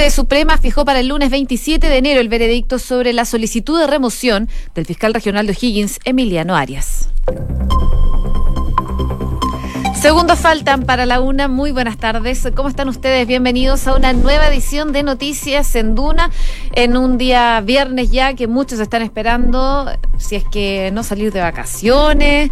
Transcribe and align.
Corte 0.00 0.16
Suprema 0.16 0.56
fijó 0.56 0.86
para 0.86 1.00
el 1.00 1.08
lunes 1.08 1.28
27 1.28 1.86
de 1.86 1.98
enero 1.98 2.22
el 2.22 2.30
veredicto 2.30 2.78
sobre 2.78 3.12
la 3.12 3.26
solicitud 3.26 3.78
de 3.78 3.86
remoción 3.86 4.48
del 4.74 4.86
fiscal 4.86 5.12
regional 5.12 5.46
de 5.46 5.52
O'Higgins, 5.52 5.98
Emiliano 6.06 6.56
Arias. 6.56 7.10
Segundos 10.00 10.38
faltan 10.38 10.84
para 10.84 11.04
la 11.04 11.20
una. 11.20 11.48
Muy 11.48 11.72
buenas 11.72 11.98
tardes. 11.98 12.48
¿Cómo 12.56 12.70
están 12.70 12.88
ustedes? 12.88 13.26
Bienvenidos 13.26 13.86
a 13.86 13.94
una 13.94 14.14
nueva 14.14 14.48
edición 14.48 14.92
de 14.92 15.02
Noticias 15.02 15.76
en 15.76 15.94
Duna 15.94 16.30
en 16.72 16.96
un 16.96 17.18
día 17.18 17.60
viernes 17.60 18.10
ya 18.10 18.32
que 18.32 18.46
muchos 18.46 18.80
están 18.80 19.02
esperando. 19.02 19.86
Si 20.16 20.34
es 20.34 20.44
que 20.50 20.90
no 20.94 21.02
salir 21.02 21.30
de 21.30 21.42
vacaciones, 21.42 22.50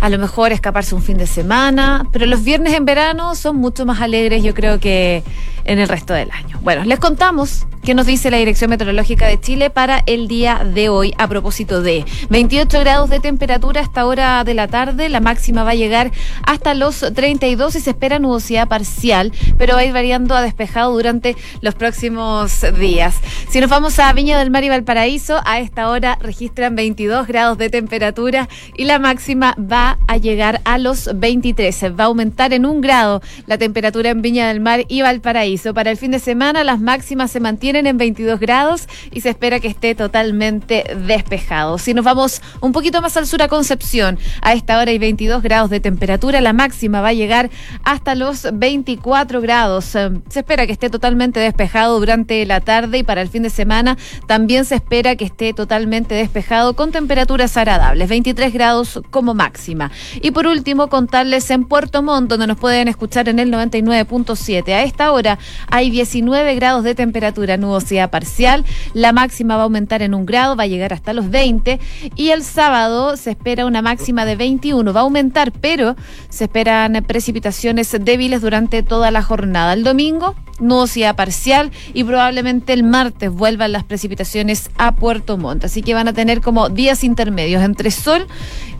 a 0.00 0.08
lo 0.08 0.18
mejor 0.18 0.50
escaparse 0.50 0.96
un 0.96 1.02
fin 1.02 1.16
de 1.16 1.28
semana. 1.28 2.08
Pero 2.10 2.26
los 2.26 2.42
viernes 2.42 2.74
en 2.74 2.84
verano 2.84 3.36
son 3.36 3.54
mucho 3.54 3.86
más 3.86 4.00
alegres, 4.00 4.42
yo 4.42 4.52
creo 4.52 4.80
que 4.80 5.22
en 5.68 5.78
el 5.78 5.88
resto 5.88 6.14
del 6.14 6.30
año. 6.32 6.58
Bueno, 6.62 6.84
les 6.84 6.98
contamos 6.98 7.66
qué 7.84 7.94
nos 7.94 8.06
dice 8.06 8.30
la 8.30 8.38
Dirección 8.38 8.70
Meteorológica 8.70 9.26
de 9.26 9.38
Chile 9.38 9.70
para 9.70 10.02
el 10.06 10.26
día 10.26 10.62
de 10.64 10.88
hoy 10.88 11.14
a 11.18 11.28
propósito 11.28 11.82
de 11.82 12.04
28 12.30 12.80
grados 12.80 13.10
de 13.10 13.20
temperatura 13.20 13.80
a 13.80 13.84
esta 13.84 14.06
hora 14.06 14.42
de 14.44 14.54
la 14.54 14.66
tarde. 14.66 15.08
La 15.08 15.20
máxima 15.20 15.62
va 15.62 15.70
a 15.70 15.74
llegar 15.74 16.10
hasta 16.44 16.74
los 16.74 17.00
32 17.00 17.76
y 17.76 17.80
se 17.80 17.90
espera 17.90 18.18
nubosidad 18.18 18.66
parcial, 18.66 19.32
pero 19.58 19.74
va 19.74 19.80
a 19.80 19.84
ir 19.84 19.92
variando 19.92 20.34
a 20.34 20.42
despejado 20.42 20.92
durante 20.92 21.36
los 21.60 21.74
próximos 21.74 22.64
días. 22.78 23.16
Si 23.50 23.60
nos 23.60 23.70
vamos 23.70 23.98
a 23.98 24.12
Viña 24.12 24.38
del 24.38 24.50
Mar 24.50 24.64
y 24.64 24.70
Valparaíso, 24.70 25.40
a 25.44 25.60
esta 25.60 25.90
hora 25.90 26.18
registran 26.20 26.76
22 26.76 27.26
grados 27.26 27.58
de 27.58 27.68
temperatura 27.68 28.48
y 28.76 28.84
la 28.84 28.98
máxima 28.98 29.54
va 29.58 29.98
a 30.06 30.16
llegar 30.16 30.62
a 30.64 30.78
los 30.78 31.10
23. 31.14 31.98
Va 31.98 32.04
a 32.04 32.06
aumentar 32.06 32.54
en 32.54 32.64
un 32.64 32.80
grado 32.80 33.20
la 33.46 33.58
temperatura 33.58 34.10
en 34.10 34.22
Viña 34.22 34.48
del 34.48 34.60
Mar 34.60 34.84
y 34.88 35.02
Valparaíso. 35.02 35.57
Para 35.74 35.90
el 35.90 35.96
fin 35.96 36.12
de 36.12 36.20
semana 36.20 36.62
las 36.62 36.80
máximas 36.80 37.32
se 37.32 37.40
mantienen 37.40 37.86
en 37.86 37.98
22 37.98 38.38
grados 38.38 38.86
y 39.10 39.22
se 39.22 39.30
espera 39.30 39.58
que 39.58 39.66
esté 39.66 39.94
totalmente 39.96 40.84
despejado. 41.06 41.78
Si 41.78 41.94
nos 41.94 42.04
vamos 42.04 42.40
un 42.60 42.72
poquito 42.72 43.02
más 43.02 43.16
al 43.16 43.26
sur 43.26 43.42
a 43.42 43.48
Concepción, 43.48 44.18
a 44.40 44.52
esta 44.52 44.78
hora 44.78 44.92
hay 44.92 44.98
22 44.98 45.42
grados 45.42 45.68
de 45.68 45.80
temperatura, 45.80 46.40
la 46.40 46.52
máxima 46.52 47.00
va 47.00 47.08
a 47.08 47.12
llegar 47.12 47.50
hasta 47.82 48.14
los 48.14 48.46
24 48.52 49.40
grados. 49.40 49.94
Eh, 49.96 50.10
se 50.28 50.40
espera 50.40 50.64
que 50.66 50.72
esté 50.72 50.90
totalmente 50.90 51.40
despejado 51.40 51.98
durante 51.98 52.46
la 52.46 52.60
tarde 52.60 52.98
y 52.98 53.02
para 53.02 53.20
el 53.20 53.28
fin 53.28 53.42
de 53.42 53.50
semana 53.50 53.98
también 54.26 54.64
se 54.64 54.76
espera 54.76 55.16
que 55.16 55.24
esté 55.24 55.52
totalmente 55.54 56.14
despejado 56.14 56.74
con 56.74 56.92
temperaturas 56.92 57.56
agradables, 57.56 58.08
23 58.08 58.52
grados 58.52 59.00
como 59.10 59.34
máxima. 59.34 59.90
Y 60.22 60.30
por 60.30 60.46
último, 60.46 60.88
contarles 60.88 61.50
en 61.50 61.64
Puerto 61.64 62.02
Montt, 62.02 62.30
donde 62.30 62.46
nos 62.46 62.58
pueden 62.58 62.86
escuchar 62.88 63.28
en 63.28 63.40
el 63.40 63.50
99.7. 63.50 64.68
A 64.68 64.82
esta 64.82 65.12
hora 65.12 65.38
hay 65.70 65.90
19 65.90 66.54
grados 66.54 66.84
de 66.84 66.94
temperatura, 66.94 67.56
nubosidad 67.56 68.10
parcial. 68.10 68.64
La 68.94 69.12
máxima 69.12 69.56
va 69.56 69.62
a 69.62 69.64
aumentar 69.64 70.02
en 70.02 70.14
un 70.14 70.26
grado, 70.26 70.56
va 70.56 70.64
a 70.64 70.66
llegar 70.66 70.92
hasta 70.92 71.12
los 71.12 71.30
20. 71.30 71.78
Y 72.16 72.30
el 72.30 72.42
sábado 72.42 73.16
se 73.16 73.30
espera 73.30 73.66
una 73.66 73.82
máxima 73.82 74.24
de 74.24 74.36
21. 74.36 74.92
Va 74.92 75.00
a 75.00 75.02
aumentar, 75.02 75.52
pero 75.52 75.96
se 76.28 76.44
esperan 76.44 77.04
precipitaciones 77.06 77.96
débiles 78.00 78.40
durante 78.40 78.82
toda 78.82 79.10
la 79.10 79.22
jornada. 79.22 79.72
El 79.72 79.84
domingo 79.84 80.34
nubosidad 80.60 81.16
parcial 81.16 81.70
y 81.94 82.04
probablemente 82.04 82.72
el 82.72 82.82
martes 82.82 83.30
vuelvan 83.30 83.72
las 83.72 83.84
precipitaciones 83.84 84.70
a 84.76 84.94
Puerto 84.94 85.36
Montt. 85.36 85.64
Así 85.64 85.82
que 85.82 85.94
van 85.94 86.08
a 86.08 86.12
tener 86.12 86.40
como 86.40 86.68
días 86.68 87.04
intermedios 87.04 87.62
entre 87.62 87.90
sol 87.90 88.26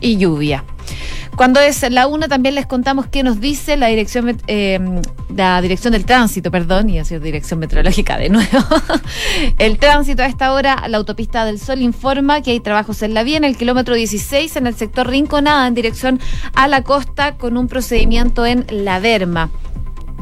y 0.01 0.17
lluvia. 0.17 0.63
Cuando 1.35 1.59
es 1.59 1.89
la 1.89 2.07
una 2.07 2.27
también 2.27 2.55
les 2.55 2.65
contamos 2.65 3.07
qué 3.07 3.23
nos 3.23 3.39
dice 3.39 3.77
la 3.77 3.87
dirección 3.87 4.37
eh, 4.47 4.79
la 5.35 5.61
dirección 5.61 5.93
del 5.93 6.05
tránsito, 6.05 6.51
perdón, 6.51 6.89
y 6.89 6.99
así 6.99 7.17
dirección 7.19 7.59
meteorológica 7.59 8.17
de 8.17 8.29
nuevo. 8.29 8.59
el 9.57 9.77
tránsito 9.77 10.23
a 10.23 10.25
esta 10.25 10.53
hora, 10.53 10.87
la 10.87 10.97
autopista 10.97 11.45
del 11.45 11.59
Sol 11.59 11.81
informa 11.81 12.41
que 12.41 12.51
hay 12.51 12.59
trabajos 12.59 13.01
en 13.03 13.13
la 13.13 13.23
vía 13.23 13.37
en 13.37 13.43
el 13.43 13.55
kilómetro 13.55 13.95
16 13.95 14.55
en 14.55 14.67
el 14.67 14.75
sector 14.75 15.07
Rinconada 15.07 15.67
en 15.67 15.75
dirección 15.75 16.19
a 16.55 16.67
la 16.67 16.83
costa 16.83 17.35
con 17.37 17.57
un 17.57 17.67
procedimiento 17.67 18.45
en 18.45 18.65
la 18.69 18.99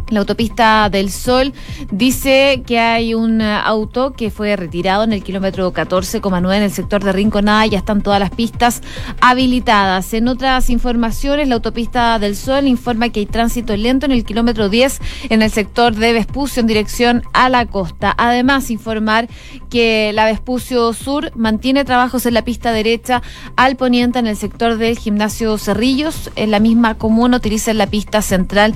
La 0.09 0.21
autopista 0.21 0.89
del 0.89 1.11
Sol 1.11 1.51
dice 1.91 2.63
que 2.65 2.79
hay 2.79 3.13
un 3.13 3.41
auto 3.41 4.13
que 4.13 4.31
fue 4.31 4.55
retirado 4.55 5.03
en 5.03 5.11
el 5.11 5.21
kilómetro 5.21 5.73
14,9 5.73 6.55
en 6.55 6.63
el 6.63 6.71
sector 6.71 7.03
de 7.03 7.11
Rinconada. 7.11 7.65
Ya 7.65 7.79
están 7.79 8.01
todas 8.01 8.17
las 8.21 8.29
pistas 8.29 8.81
habilitadas. 9.19 10.13
En 10.13 10.29
otras 10.29 10.69
informaciones, 10.69 11.49
la 11.49 11.55
autopista 11.55 12.19
del 12.19 12.37
Sol 12.37 12.67
informa 12.67 13.09
que 13.09 13.19
hay 13.19 13.25
tránsito 13.25 13.75
lento 13.75 14.05
en 14.05 14.13
el 14.13 14.23
kilómetro 14.23 14.69
10 14.69 15.01
en 15.29 15.41
el 15.41 15.51
sector 15.51 15.93
de 15.93 16.13
Vespucio 16.13 16.61
en 16.61 16.67
dirección 16.67 17.23
a 17.33 17.49
la 17.49 17.65
costa. 17.65 18.15
Además, 18.17 18.71
informar 18.71 19.27
que 19.69 20.13
la 20.13 20.25
Vespucio 20.25 20.93
Sur 20.93 21.33
mantiene 21.35 21.83
trabajos 21.83 22.25
en 22.25 22.33
la 22.33 22.45
pista 22.45 22.71
derecha 22.71 23.21
al 23.57 23.75
poniente 23.75 24.19
en 24.19 24.27
el 24.27 24.37
sector 24.37 24.77
del 24.77 24.97
gimnasio 24.97 25.57
Cerrillos. 25.57 26.31
En 26.37 26.51
la 26.51 26.61
misma 26.61 26.97
comuna 26.97 27.37
utilizan 27.37 27.77
la 27.77 27.87
pista 27.87 28.21
central 28.21 28.73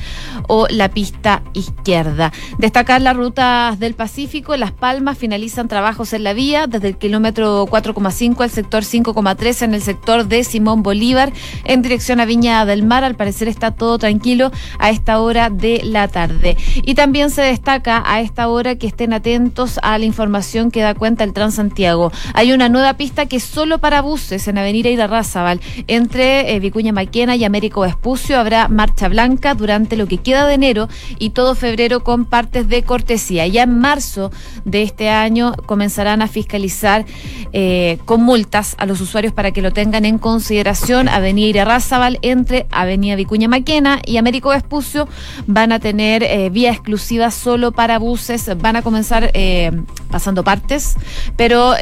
o 0.49 0.67
la 0.69 0.89
pista 0.89 1.20
izquierda. 1.53 2.31
Destacar 2.57 3.01
las 3.01 3.15
rutas 3.15 3.79
del 3.79 3.93
Pacífico, 3.93 4.55
Las 4.57 4.71
Palmas 4.71 5.17
finalizan 5.17 5.67
trabajos 5.67 6.13
en 6.13 6.23
la 6.23 6.33
vía 6.33 6.67
desde 6.67 6.89
el 6.89 6.97
kilómetro 6.97 7.65
4,5 7.67 8.41
al 8.41 8.49
sector 8.49 8.83
5,3 8.83 9.61
en 9.61 9.73
el 9.73 9.81
sector 9.81 10.25
de 10.27 10.43
Simón 10.43 10.83
Bolívar 10.83 11.31
en 11.63 11.81
dirección 11.81 12.19
a 12.19 12.25
Viña 12.25 12.65
del 12.65 12.83
Mar. 12.83 13.03
Al 13.03 13.15
parecer 13.15 13.47
está 13.47 13.71
todo 13.71 13.97
tranquilo 13.97 14.51
a 14.79 14.89
esta 14.89 15.19
hora 15.21 15.49
de 15.49 15.81
la 15.83 16.07
tarde. 16.07 16.57
Y 16.83 16.95
también 16.95 17.29
se 17.29 17.41
destaca 17.41 18.03
a 18.05 18.21
esta 18.21 18.47
hora 18.47 18.75
que 18.75 18.87
estén 18.87 19.13
atentos 19.13 19.79
a 19.83 19.97
la 19.97 20.05
información 20.05 20.71
que 20.71 20.81
da 20.81 20.95
cuenta 20.95 21.23
el 21.23 21.33
Transantiago. 21.33 22.11
Hay 22.33 22.51
una 22.51 22.69
nueva 22.69 22.95
pista 22.95 23.25
que 23.25 23.39
solo 23.39 23.77
para 23.79 24.01
buses 24.01 24.47
en 24.47 24.57
Avenida 24.57 24.89
Irarrázaval 24.89 25.59
entre 25.87 26.53
eh, 26.53 26.59
Vicuña 26.59 26.91
Maquena 26.91 27.35
y 27.35 27.43
Américo 27.43 27.85
Espucio 27.85 28.39
habrá 28.39 28.67
marcha 28.67 29.07
blanca 29.07 29.53
durante 29.53 29.95
lo 29.95 30.07
que 30.07 30.17
queda 30.17 30.45
de 30.47 30.53
enero 30.55 30.87
y 31.19 31.31
todo 31.31 31.55
febrero 31.55 32.03
con 32.03 32.25
partes 32.25 32.67
de 32.67 32.83
cortesía. 32.83 33.47
Ya 33.47 33.63
en 33.63 33.79
marzo 33.79 34.31
de 34.65 34.83
este 34.83 35.09
año 35.09 35.53
comenzarán 35.65 36.21
a 36.21 36.27
fiscalizar 36.27 37.05
eh, 37.53 37.99
con 38.05 38.23
multas 38.23 38.75
a 38.77 38.85
los 38.85 39.01
usuarios 39.01 39.33
para 39.33 39.51
que 39.51 39.61
lo 39.61 39.71
tengan 39.71 40.05
en 40.05 40.17
consideración. 40.17 41.09
Avenida 41.09 41.49
Irarrázaval 41.49 42.19
entre 42.21 42.67
Avenida 42.71 43.15
Vicuña 43.15 43.47
Maquena 43.47 44.01
y 44.05 44.17
Américo 44.17 44.49
Vespucio 44.49 45.07
van 45.47 45.71
a 45.71 45.79
tener 45.79 46.23
eh, 46.23 46.49
vía 46.49 46.71
exclusiva 46.71 47.31
solo 47.31 47.71
para 47.71 47.99
buses. 47.99 48.49
Van 48.57 48.75
a 48.75 48.81
comenzar 48.81 49.31
eh, 49.33 49.71
pasando 50.09 50.43
partes, 50.43 50.95
pero 51.35 51.75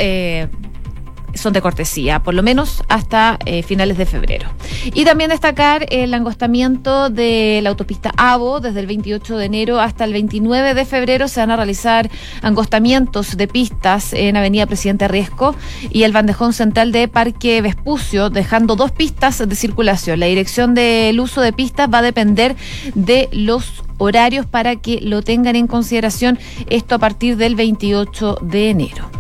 son 1.40 1.54
de 1.54 1.62
cortesía, 1.62 2.20
por 2.22 2.34
lo 2.34 2.44
menos 2.44 2.84
hasta 2.88 3.40
eh, 3.46 3.64
finales 3.64 3.98
de 3.98 4.06
febrero. 4.06 4.50
Y 4.94 5.06
también 5.06 5.30
destacar 5.30 5.86
el 5.90 6.14
angostamiento 6.14 7.10
de 7.10 7.60
la 7.64 7.70
autopista 7.70 8.12
AVO 8.18 8.60
desde 8.60 8.80
el 8.80 8.88
28 8.88 9.38
de 9.38 9.46
enero 9.46 9.80
hasta 9.80 10.04
el 10.06 10.14
29 10.14 10.74
de 10.74 10.86
febrero 10.86 11.28
se 11.28 11.40
van 11.40 11.52
a 11.52 11.56
realizar 11.56 12.10
angostamientos 12.42 13.38
de 13.38 13.48
pistas 13.48 14.14
en 14.14 14.38
Avenida 14.38 14.66
Presidente 14.66 15.08
Riesco 15.08 15.56
y 15.90 16.04
el 16.04 16.12
bandejón 16.12 16.54
central 16.54 16.92
de 16.92 17.08
Parque 17.08 17.62
Vespucio, 17.62 18.30
dejando 18.30 18.76
dos 18.76 18.92
pistas 18.92 19.38
de 19.48 19.56
circulación. 19.56 20.20
La 20.20 20.26
dirección 20.28 20.74
del 20.74 21.20
uso 21.20 21.42
de 21.42 21.54
pistas 21.54 21.90
va 21.92 22.00
a 22.00 22.04
depender 22.04 22.56
de 22.96 23.30
los 23.32 23.84
horarios 23.98 24.46
para 24.46 24.76
que 24.78 25.00
lo 25.02 25.22
tengan 25.22 25.56
en 25.56 25.68
consideración 25.68 26.40
esto 26.68 26.96
a 26.96 27.00
partir 27.00 27.38
del 27.38 27.56
28 27.56 28.40
de 28.42 28.70
enero. 28.70 29.19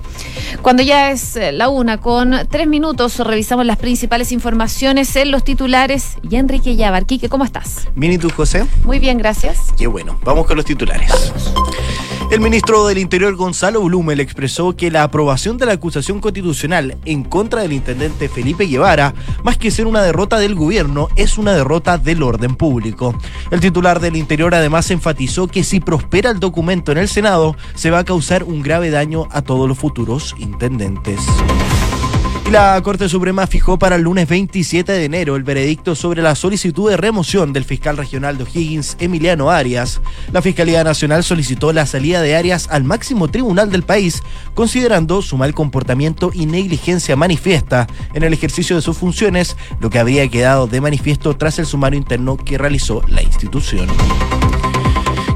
Cuando 0.61 0.83
ya 0.83 1.11
es 1.11 1.35
eh, 1.35 1.51
la 1.51 1.69
una 1.69 1.97
con 1.97 2.33
tres 2.49 2.67
minutos, 2.67 3.17
revisamos 3.19 3.65
las 3.65 3.77
principales 3.77 4.31
informaciones 4.31 5.15
en 5.15 5.31
los 5.31 5.43
titulares. 5.43 6.15
Y 6.29 6.35
Enrique 6.35 6.75
Yabar, 6.75 7.05
¿cómo 7.29 7.45
estás? 7.45 7.87
Bien, 7.95 8.13
¿y 8.13 8.17
tú, 8.17 8.29
José? 8.29 8.65
Muy 8.83 8.99
bien, 8.99 9.17
gracias. 9.17 9.57
Qué 9.77 9.87
bueno. 9.87 10.19
Vamos 10.23 10.45
con 10.45 10.57
los 10.57 10.65
titulares. 10.65 11.11
El 12.31 12.41
ministro 12.41 12.85
del 12.85 12.99
Interior 12.99 13.35
Gonzalo 13.35 13.81
Blumel 13.81 14.19
expresó 14.19 14.75
que 14.75 14.91
la 14.91 15.01
aprobación 15.01 15.57
de 15.57 15.65
la 15.65 15.73
acusación 15.73 16.19
constitucional 16.19 16.95
en 17.05 17.23
contra 17.23 17.63
del 17.63 17.73
intendente 17.73 18.29
Felipe 18.29 18.67
Guevara, 18.67 19.15
más 19.43 19.57
que 19.57 19.71
ser 19.71 19.87
una 19.87 20.03
derrota 20.03 20.37
del 20.37 20.53
gobierno, 20.53 21.07
es 21.15 21.39
una 21.39 21.53
derrota 21.53 21.97
del 21.97 22.21
orden 22.21 22.55
público. 22.55 23.15
El 23.49 23.61
titular 23.61 23.99
del 23.99 24.15
Interior 24.15 24.53
además 24.53 24.91
enfatizó 24.91 25.47
que 25.47 25.63
si 25.63 25.79
prospera 25.79 26.29
el 26.29 26.39
documento 26.39 26.91
en 26.91 26.99
el 26.99 27.07
Senado, 27.07 27.55
se 27.73 27.89
va 27.89 27.99
a 27.99 28.05
causar 28.05 28.43
un 28.43 28.61
grave 28.61 28.91
daño 28.91 29.27
a 29.31 29.41
todos 29.41 29.67
los 29.67 29.79
futuros 29.79 30.35
intendentes. 30.37 31.19
La 32.51 32.81
Corte 32.81 33.07
Suprema 33.07 33.45
fijó 33.45 33.77
para 33.77 33.95
el 33.95 34.01
lunes 34.01 34.27
27 34.27 34.91
de 34.91 35.05
enero 35.05 35.35
el 35.35 35.43
veredicto 35.43 35.93
sobre 35.93 36.23
la 36.23 36.33
solicitud 36.33 36.89
de 36.89 36.97
remoción 36.97 37.53
del 37.53 37.63
fiscal 37.63 37.95
regional 37.95 38.39
de 38.39 38.43
O'Higgins, 38.43 38.97
Emiliano 38.99 39.51
Arias. 39.51 40.01
La 40.31 40.41
Fiscalía 40.41 40.83
Nacional 40.83 41.23
solicitó 41.23 41.71
la 41.73 41.85
salida 41.85 42.23
de 42.23 42.35
Arias 42.35 42.67
al 42.71 42.83
máximo 42.83 43.27
tribunal 43.27 43.69
del 43.69 43.83
país, 43.83 44.23
considerando 44.55 45.21
su 45.21 45.37
mal 45.37 45.53
comportamiento 45.53 46.31
y 46.33 46.47
negligencia 46.47 47.15
manifiesta 47.15 47.85
en 48.15 48.23
el 48.23 48.33
ejercicio 48.33 48.75
de 48.75 48.81
sus 48.81 48.97
funciones, 48.97 49.55
lo 49.79 49.91
que 49.91 49.99
habría 49.99 50.27
quedado 50.27 50.65
de 50.65 50.81
manifiesto 50.81 51.37
tras 51.37 51.59
el 51.59 51.67
sumario 51.67 51.99
interno 51.99 52.35
que 52.35 52.57
realizó 52.57 53.03
la 53.07 53.21
institución. 53.21 53.87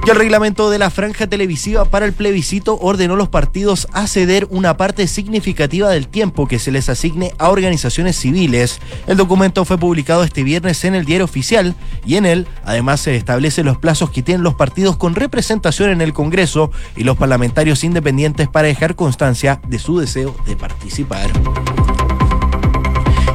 Y 0.06 0.10
el 0.10 0.18
reglamento 0.18 0.70
de 0.70 0.80
la 0.80 0.90
franja 0.90 1.28
televisiva 1.28 1.86
para 1.86 2.06
el 2.06 2.12
plebiscito 2.12 2.78
ordenó 2.82 3.14
a 3.14 3.18
los 3.18 3.30
partidos 3.30 3.88
a 3.94 4.06
ceder 4.08 4.48
una 4.50 4.76
parte 4.76 5.08
significativa 5.08 5.90
del 5.90 6.10
tiempo 6.10 6.46
que 6.46 6.60
se 6.60 6.72
les 6.74 6.90
asigne 6.90 7.32
a 7.38 7.50
organizaciones 7.50 8.18
civiles. 8.18 8.82
El 9.08 9.16
documento 9.16 9.64
fue 9.64 9.78
publicado 9.78 10.26
este 10.26 10.44
viernes 10.44 10.84
en 10.84 10.96
el 10.96 11.06
diario 11.06 11.24
oficial 11.24 11.74
y 12.06 12.18
en 12.18 12.26
él 12.26 12.48
además 12.66 13.00
se 13.00 13.16
establecen 13.16 13.66
los 13.66 13.78
plazos 13.78 14.10
que 14.10 14.24
tienen 14.24 14.44
los 14.44 14.56
partidos 14.56 14.98
con 14.98 15.16
representación 15.16 15.90
en 15.90 16.02
el 16.02 16.12
Congreso 16.12 16.70
y 16.98 17.06
los 17.06 17.16
parlamentarios 17.16 17.86
independientes 17.86 18.50
para 18.50 18.68
dejar 18.68 18.96
constancia 18.96 19.62
de 19.70 19.80
su 19.80 20.00
deseo 20.00 20.36
de 20.46 20.58
participar. 20.58 21.32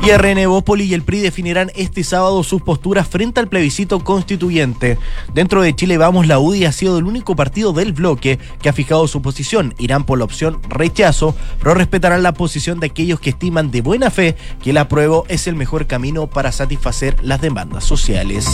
Y 0.02 0.10
RN 0.10 0.38
y 0.78 0.94
el 0.94 1.02
PRI 1.02 1.20
definirán 1.20 1.70
este 1.74 2.04
sábado 2.04 2.42
sus 2.42 2.62
posturas 2.62 3.08
frente 3.08 3.40
al 3.40 3.48
plebiscito 3.48 4.02
constituyente. 4.04 4.98
Dentro 5.34 5.60
de 5.60 5.74
Chile 5.74 5.98
Vamos, 5.98 6.26
la 6.26 6.38
UDI 6.38 6.64
ha 6.64 6.72
sido 6.72 6.98
el 6.98 7.04
único 7.04 7.36
partido 7.36 7.72
del 7.72 7.92
bloque 7.92 8.38
que 8.62 8.68
ha 8.68 8.72
fijado 8.72 9.06
su 9.08 9.20
posición. 9.20 9.74
Irán 9.78 10.04
por 10.04 10.18
la 10.18 10.24
opción 10.24 10.60
rechazo, 10.68 11.34
pero 11.58 11.74
respetarán 11.74 12.22
la 12.22 12.32
posición 12.32 12.80
de 12.80 12.86
aquellos 12.86 13.20
que 13.20 13.30
estiman 13.30 13.70
de 13.70 13.82
buena 13.82 14.10
fe 14.10 14.36
que 14.62 14.70
el 14.70 14.78
apruebo 14.78 15.26
es 15.28 15.46
el 15.46 15.56
mejor 15.56 15.86
camino 15.86 16.26
para 16.26 16.52
satisfacer 16.52 17.16
las 17.22 17.40
demandas 17.40 17.84
sociales. 17.84 18.46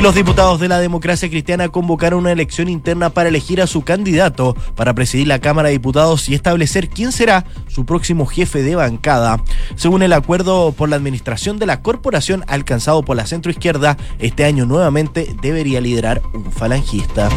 Y 0.00 0.02
los 0.02 0.14
diputados 0.14 0.58
de 0.58 0.68
la 0.68 0.80
democracia 0.80 1.28
cristiana 1.28 1.68
convocaron 1.68 2.20
una 2.20 2.32
elección 2.32 2.70
interna 2.70 3.10
para 3.10 3.28
elegir 3.28 3.60
a 3.60 3.66
su 3.66 3.82
candidato 3.82 4.56
para 4.74 4.94
presidir 4.94 5.26
la 5.26 5.40
Cámara 5.40 5.68
de 5.68 5.74
Diputados 5.74 6.26
y 6.30 6.34
establecer 6.34 6.88
quién 6.88 7.12
será 7.12 7.44
su 7.68 7.84
próximo 7.84 8.24
jefe 8.24 8.62
de 8.62 8.76
bancada. 8.76 9.42
Según 9.76 10.00
el 10.02 10.14
acuerdo 10.14 10.72
por 10.72 10.88
la 10.88 10.96
administración 10.96 11.58
de 11.58 11.66
la 11.66 11.82
corporación 11.82 12.44
alcanzado 12.46 13.02
por 13.02 13.14
la 13.14 13.26
centroizquierda, 13.26 13.98
este 14.18 14.46
año 14.46 14.64
nuevamente 14.64 15.36
debería 15.42 15.82
liderar 15.82 16.22
un 16.32 16.50
falangista. 16.50 17.28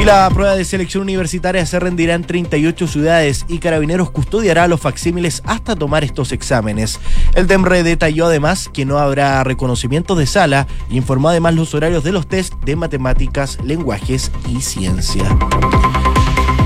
Y 0.00 0.04
la 0.06 0.30
prueba 0.30 0.56
de 0.56 0.64
selección 0.64 1.02
universitaria 1.02 1.66
se 1.66 1.78
rendirá 1.78 2.14
en 2.14 2.24
38 2.24 2.86
ciudades 2.86 3.44
y 3.48 3.58
Carabineros 3.58 4.10
custodiará 4.10 4.66
los 4.66 4.80
facsímiles 4.80 5.42
hasta 5.44 5.76
tomar 5.76 6.04
estos 6.04 6.32
exámenes. 6.32 6.98
El 7.34 7.46
DEMRE 7.46 7.82
detalló 7.82 8.24
además 8.24 8.70
que 8.72 8.86
no 8.86 8.96
habrá 8.96 9.44
reconocimientos 9.44 10.16
de 10.16 10.24
sala 10.24 10.66
e 10.90 10.96
informó 10.96 11.28
además 11.28 11.54
los 11.54 11.74
horarios 11.74 12.02
de 12.02 12.12
los 12.12 12.26
test 12.26 12.54
de 12.64 12.76
matemáticas, 12.76 13.58
lenguajes 13.62 14.32
y 14.48 14.62
ciencia. 14.62 15.36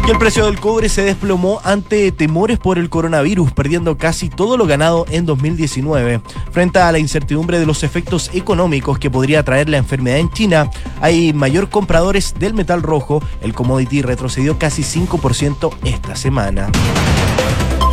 Y 0.06 0.10
el 0.10 0.18
precio 0.18 0.44
del 0.44 0.60
cobre 0.60 0.90
se 0.90 1.00
desplomó 1.00 1.62
ante 1.64 2.12
temores 2.12 2.58
por 2.58 2.78
el 2.78 2.90
coronavirus, 2.90 3.52
perdiendo 3.52 3.96
casi 3.96 4.28
todo 4.28 4.58
lo 4.58 4.66
ganado 4.66 5.06
en 5.08 5.24
2019. 5.24 6.20
Frente 6.50 6.78
a 6.78 6.92
la 6.92 6.98
incertidumbre 6.98 7.58
de 7.58 7.64
los 7.64 7.82
efectos 7.82 8.30
económicos 8.34 8.98
que 8.98 9.10
podría 9.10 9.42
traer 9.44 9.70
la 9.70 9.78
enfermedad 9.78 10.18
en 10.18 10.30
China, 10.30 10.70
hay 11.00 11.32
mayor 11.32 11.70
compradores 11.70 12.34
del 12.38 12.52
metal 12.52 12.82
rojo. 12.82 13.22
El 13.40 13.54
commodity 13.54 14.02
retrocedió 14.02 14.58
casi 14.58 14.82
5% 14.82 15.72
esta 15.84 16.16
semana. 16.16 16.70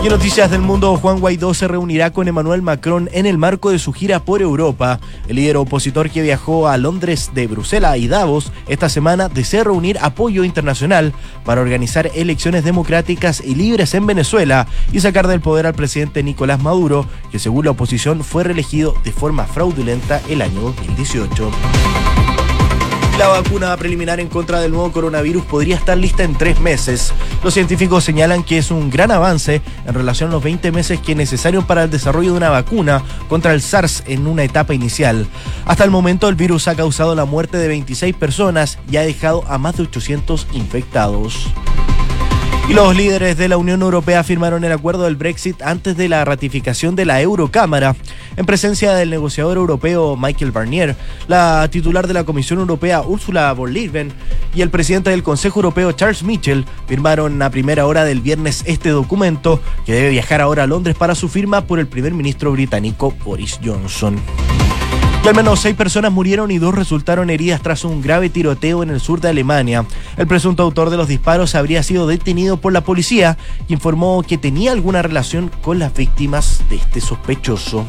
Y 0.01 0.06
en 0.06 0.13
noticias 0.13 0.50
del 0.50 0.62
mundo, 0.62 0.98
Juan 0.98 1.19
Guaidó 1.19 1.53
se 1.53 1.68
reunirá 1.68 2.12
con 2.12 2.27
Emmanuel 2.27 2.63
Macron 2.63 3.07
en 3.13 3.27
el 3.27 3.38
marco 3.38 3.69
de 3.69 3.77
su 3.77 3.94
gira 3.94 4.19
por 4.19 4.42
Europa. 4.42 5.00
El 5.27 5.36
líder 5.36 5.57
opositor 5.57 6.09
que 6.09 6.24
viajó 6.24 6.68
a 6.68 6.77
Londres 6.77 7.30
de 7.36 7.45
Bruselas 7.45 7.98
y 7.98 8.07
Davos 8.07 8.51
esta 8.68 8.89
semana 8.89 9.30
desea 9.30 9.63
reunir 9.63 10.00
apoyo 10.01 10.44
internacional 10.44 11.13
para 11.45 11.62
organizar 11.62 12.09
elecciones 12.15 12.63
democráticas 12.63 13.44
y 13.45 13.53
libres 13.53 13.94
en 13.94 14.07
Venezuela 14.07 14.65
y 14.92 15.01
sacar 15.01 15.27
del 15.27 15.39
poder 15.39 15.68
al 15.68 15.75
presidente 15.75 16.24
Nicolás 16.24 16.59
Maduro, 16.59 17.06
que 17.31 17.38
según 17.38 17.65
la 17.65 17.71
oposición 17.71 18.24
fue 18.24 18.44
reelegido 18.44 18.95
de 19.04 19.12
forma 19.12 19.45
fraudulenta 19.45 20.19
el 20.27 20.42
año 20.42 20.62
2018. 20.62 22.31
La 23.21 23.27
vacuna 23.27 23.77
preliminar 23.77 24.19
en 24.19 24.29
contra 24.29 24.59
del 24.59 24.71
nuevo 24.71 24.91
coronavirus 24.91 25.45
podría 25.45 25.75
estar 25.75 25.95
lista 25.95 26.23
en 26.23 26.35
tres 26.35 26.59
meses. 26.59 27.13
Los 27.44 27.53
científicos 27.53 28.03
señalan 28.03 28.41
que 28.41 28.57
es 28.57 28.71
un 28.71 28.89
gran 28.89 29.12
avance 29.12 29.62
en 29.85 29.94
relación 29.94 30.31
a 30.31 30.33
los 30.33 30.44
20 30.44 30.71
meses 30.71 31.00
que 31.00 31.12
es 31.12 31.18
necesario 31.19 31.62
para 31.68 31.83
el 31.83 31.91
desarrollo 31.91 32.31
de 32.31 32.38
una 32.38 32.50
vacuna 32.50 33.03
contra 33.29 33.53
el 33.53 33.62
SARS 33.62 34.03
en 34.07 34.25
una 34.25 34.44
etapa 34.44 34.73
inicial. 34.73 35.27
Hasta 35.65 35.83
el 35.83 35.91
momento 35.91 36.27
el 36.29 36.35
virus 36.35 36.68
ha 36.68 36.73
causado 36.73 37.13
la 37.13 37.25
muerte 37.25 37.57
de 37.57 37.68
26 37.68 38.15
personas 38.15 38.79
y 38.89 38.97
ha 38.97 39.03
dejado 39.03 39.44
a 39.47 39.59
más 39.59 39.77
de 39.77 39.83
800 39.83 40.47
infectados. 40.53 41.47
Y 42.69 42.74
los 42.74 42.96
líderes 42.96 43.38
de 43.38 43.50
la 43.50 43.58
Unión 43.58 43.81
Europea 43.81 44.24
firmaron 44.24 44.63
el 44.63 44.72
acuerdo 44.72 45.04
del 45.04 45.18
Brexit 45.18 45.62
antes 45.62 45.98
de 45.98 46.08
la 46.08 46.24
ratificación 46.24 46.96
de 46.96 47.06
la 47.06 47.22
Eurocámara, 47.22 47.96
en 48.38 48.46
presencia 48.46 48.94
del 48.94 49.10
negociador 49.10 49.58
europeo 49.58 50.16
Michael 50.16 50.52
Barnier, 50.52 50.96
la 51.28 51.68
titular 51.69 52.08
de 52.08 52.13
la 52.13 52.24
Comisión 52.24 52.60
Europea 52.60 53.02
Ursula 53.02 53.52
von 53.52 53.74
Leyen 53.74 54.13
y 54.56 54.62
el 54.62 54.69
presidente 54.69 55.10
del 55.10 55.24
Consejo 55.24 55.60
Europeo 55.60 55.92
Charles 55.92 56.24
Michel 56.24 56.66
firmaron 56.88 57.42
a 57.42 57.50
primera 57.50 57.86
hora 57.86 58.06
del 58.06 58.22
viernes 58.22 58.64
este 58.66 58.90
documento 58.90 59.60
que 59.86 59.94
debe 59.94 60.10
viajar 60.10 60.40
ahora 60.40 60.64
a 60.64 60.68
Londres 60.68 60.96
para 60.96 61.16
su 61.16 61.28
firma 61.28 61.62
por 61.62 61.80
el 61.80 61.88
primer 61.88 62.14
ministro 62.14 62.52
británico 62.54 63.14
Boris 63.25 63.60
Johnson. 63.64 64.18
Y 65.23 65.27
al 65.27 65.35
menos 65.35 65.59
seis 65.59 65.75
personas 65.75 66.12
murieron 66.12 66.50
y 66.50 66.57
dos 66.57 66.73
resultaron 66.73 67.29
heridas 67.29 67.62
tras 67.62 67.85
un 67.85 68.01
grave 68.01 68.31
tiroteo 68.31 68.81
en 68.81 68.89
el 68.89 69.00
sur 69.00 69.21
de 69.21 69.29
Alemania. 69.29 69.85
El 70.18 70.25
presunto 70.25 70.63
autor 70.63 70.89
de 70.89 70.97
los 70.97 71.07
disparos 71.07 71.53
habría 71.53 71.83
sido 71.83 72.07
detenido 72.07 72.57
por 72.57 72.73
la 72.73 72.81
policía, 72.81 73.38
que 73.68 73.75
informó 73.75 74.23
que 74.23 74.39
tenía 74.39 74.71
alguna 74.71 75.03
relación 75.03 75.51
con 75.62 75.77
las 75.77 75.94
víctimas 75.94 76.63
de 76.71 76.77
este 76.77 77.01
sospechoso. 77.01 77.85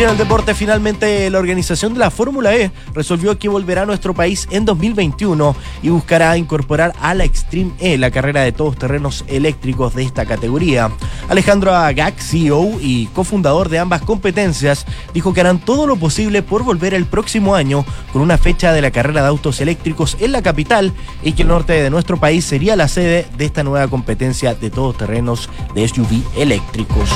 En 0.00 0.08
el 0.08 0.16
deporte, 0.16 0.54
finalmente, 0.54 1.28
la 1.28 1.38
organización 1.38 1.92
de 1.92 1.98
la 1.98 2.10
Fórmula 2.10 2.56
E 2.56 2.72
resolvió 2.94 3.38
que 3.38 3.50
volverá 3.50 3.82
a 3.82 3.86
nuestro 3.86 4.14
país 4.14 4.48
en 4.50 4.64
2021 4.64 5.54
y 5.82 5.90
buscará 5.90 6.38
incorporar 6.38 6.94
a 7.02 7.12
la 7.12 7.24
Extreme 7.24 7.72
E, 7.80 7.98
la 7.98 8.10
carrera 8.10 8.40
de 8.40 8.52
todos 8.52 8.78
terrenos 8.78 9.26
eléctricos 9.28 9.94
de 9.94 10.04
esta 10.04 10.24
categoría. 10.24 10.90
Alejandro 11.28 11.74
Agag, 11.74 12.14
CEO 12.18 12.80
y 12.80 13.08
cofundador 13.08 13.68
de 13.68 13.78
ambas 13.78 14.00
competencias, 14.00 14.86
dijo 15.12 15.34
que 15.34 15.42
harán 15.42 15.58
todo 15.58 15.86
lo 15.86 15.96
posible 15.96 16.42
por 16.42 16.64
volver 16.64 16.94
el 16.94 17.04
próximo 17.04 17.54
año 17.54 17.84
con 18.10 18.22
una 18.22 18.38
fecha 18.38 18.72
de 18.72 18.80
la 18.80 18.92
carrera 18.92 19.20
de 19.20 19.28
autos 19.28 19.60
eléctricos 19.60 20.16
en 20.18 20.32
la 20.32 20.40
capital 20.40 20.94
y 21.22 21.32
que 21.32 21.42
el 21.42 21.48
norte 21.48 21.74
de 21.74 21.90
nuestro 21.90 22.16
país 22.16 22.46
sería 22.46 22.74
la 22.74 22.88
sede 22.88 23.26
de 23.36 23.44
esta 23.44 23.64
nueva 23.64 23.86
competencia 23.88 24.54
de 24.54 24.70
todos 24.70 24.96
terrenos 24.96 25.50
de 25.74 25.86
SUV 25.86 26.22
eléctricos. 26.38 27.10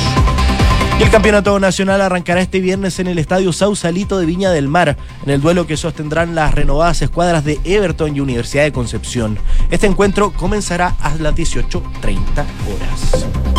Y 0.99 1.03
el 1.03 1.11
campeonato 1.11 1.59
nacional 1.59 2.01
arrancará 2.01 2.41
este 2.41 2.61
viernes 2.61 3.01
en 3.01 3.09
el 3.09 3.19
estadio 3.19 3.53
Sausalito 3.53 4.17
de 4.19 4.27
Viña 4.27 4.53
del 4.53 4.69
Mar, 4.69 4.97
en 5.25 5.31
el 5.31 5.41
duelo 5.41 5.67
que 5.67 5.77
sostendrán 5.77 6.37
las 6.37 6.55
renovadas 6.55 7.03
escuadras 7.03 7.45
de 7.45 7.59
Everton 7.65 8.15
y 8.15 8.21
Universidad 8.21 8.63
de 8.63 8.73
Concepción. 8.73 9.37
Este 9.71 9.89
encuentro 9.89 10.33
comenzará 10.33 10.95
a 11.01 11.15
las 11.17 11.35
18.30 11.35 12.45
horas. 12.71 13.54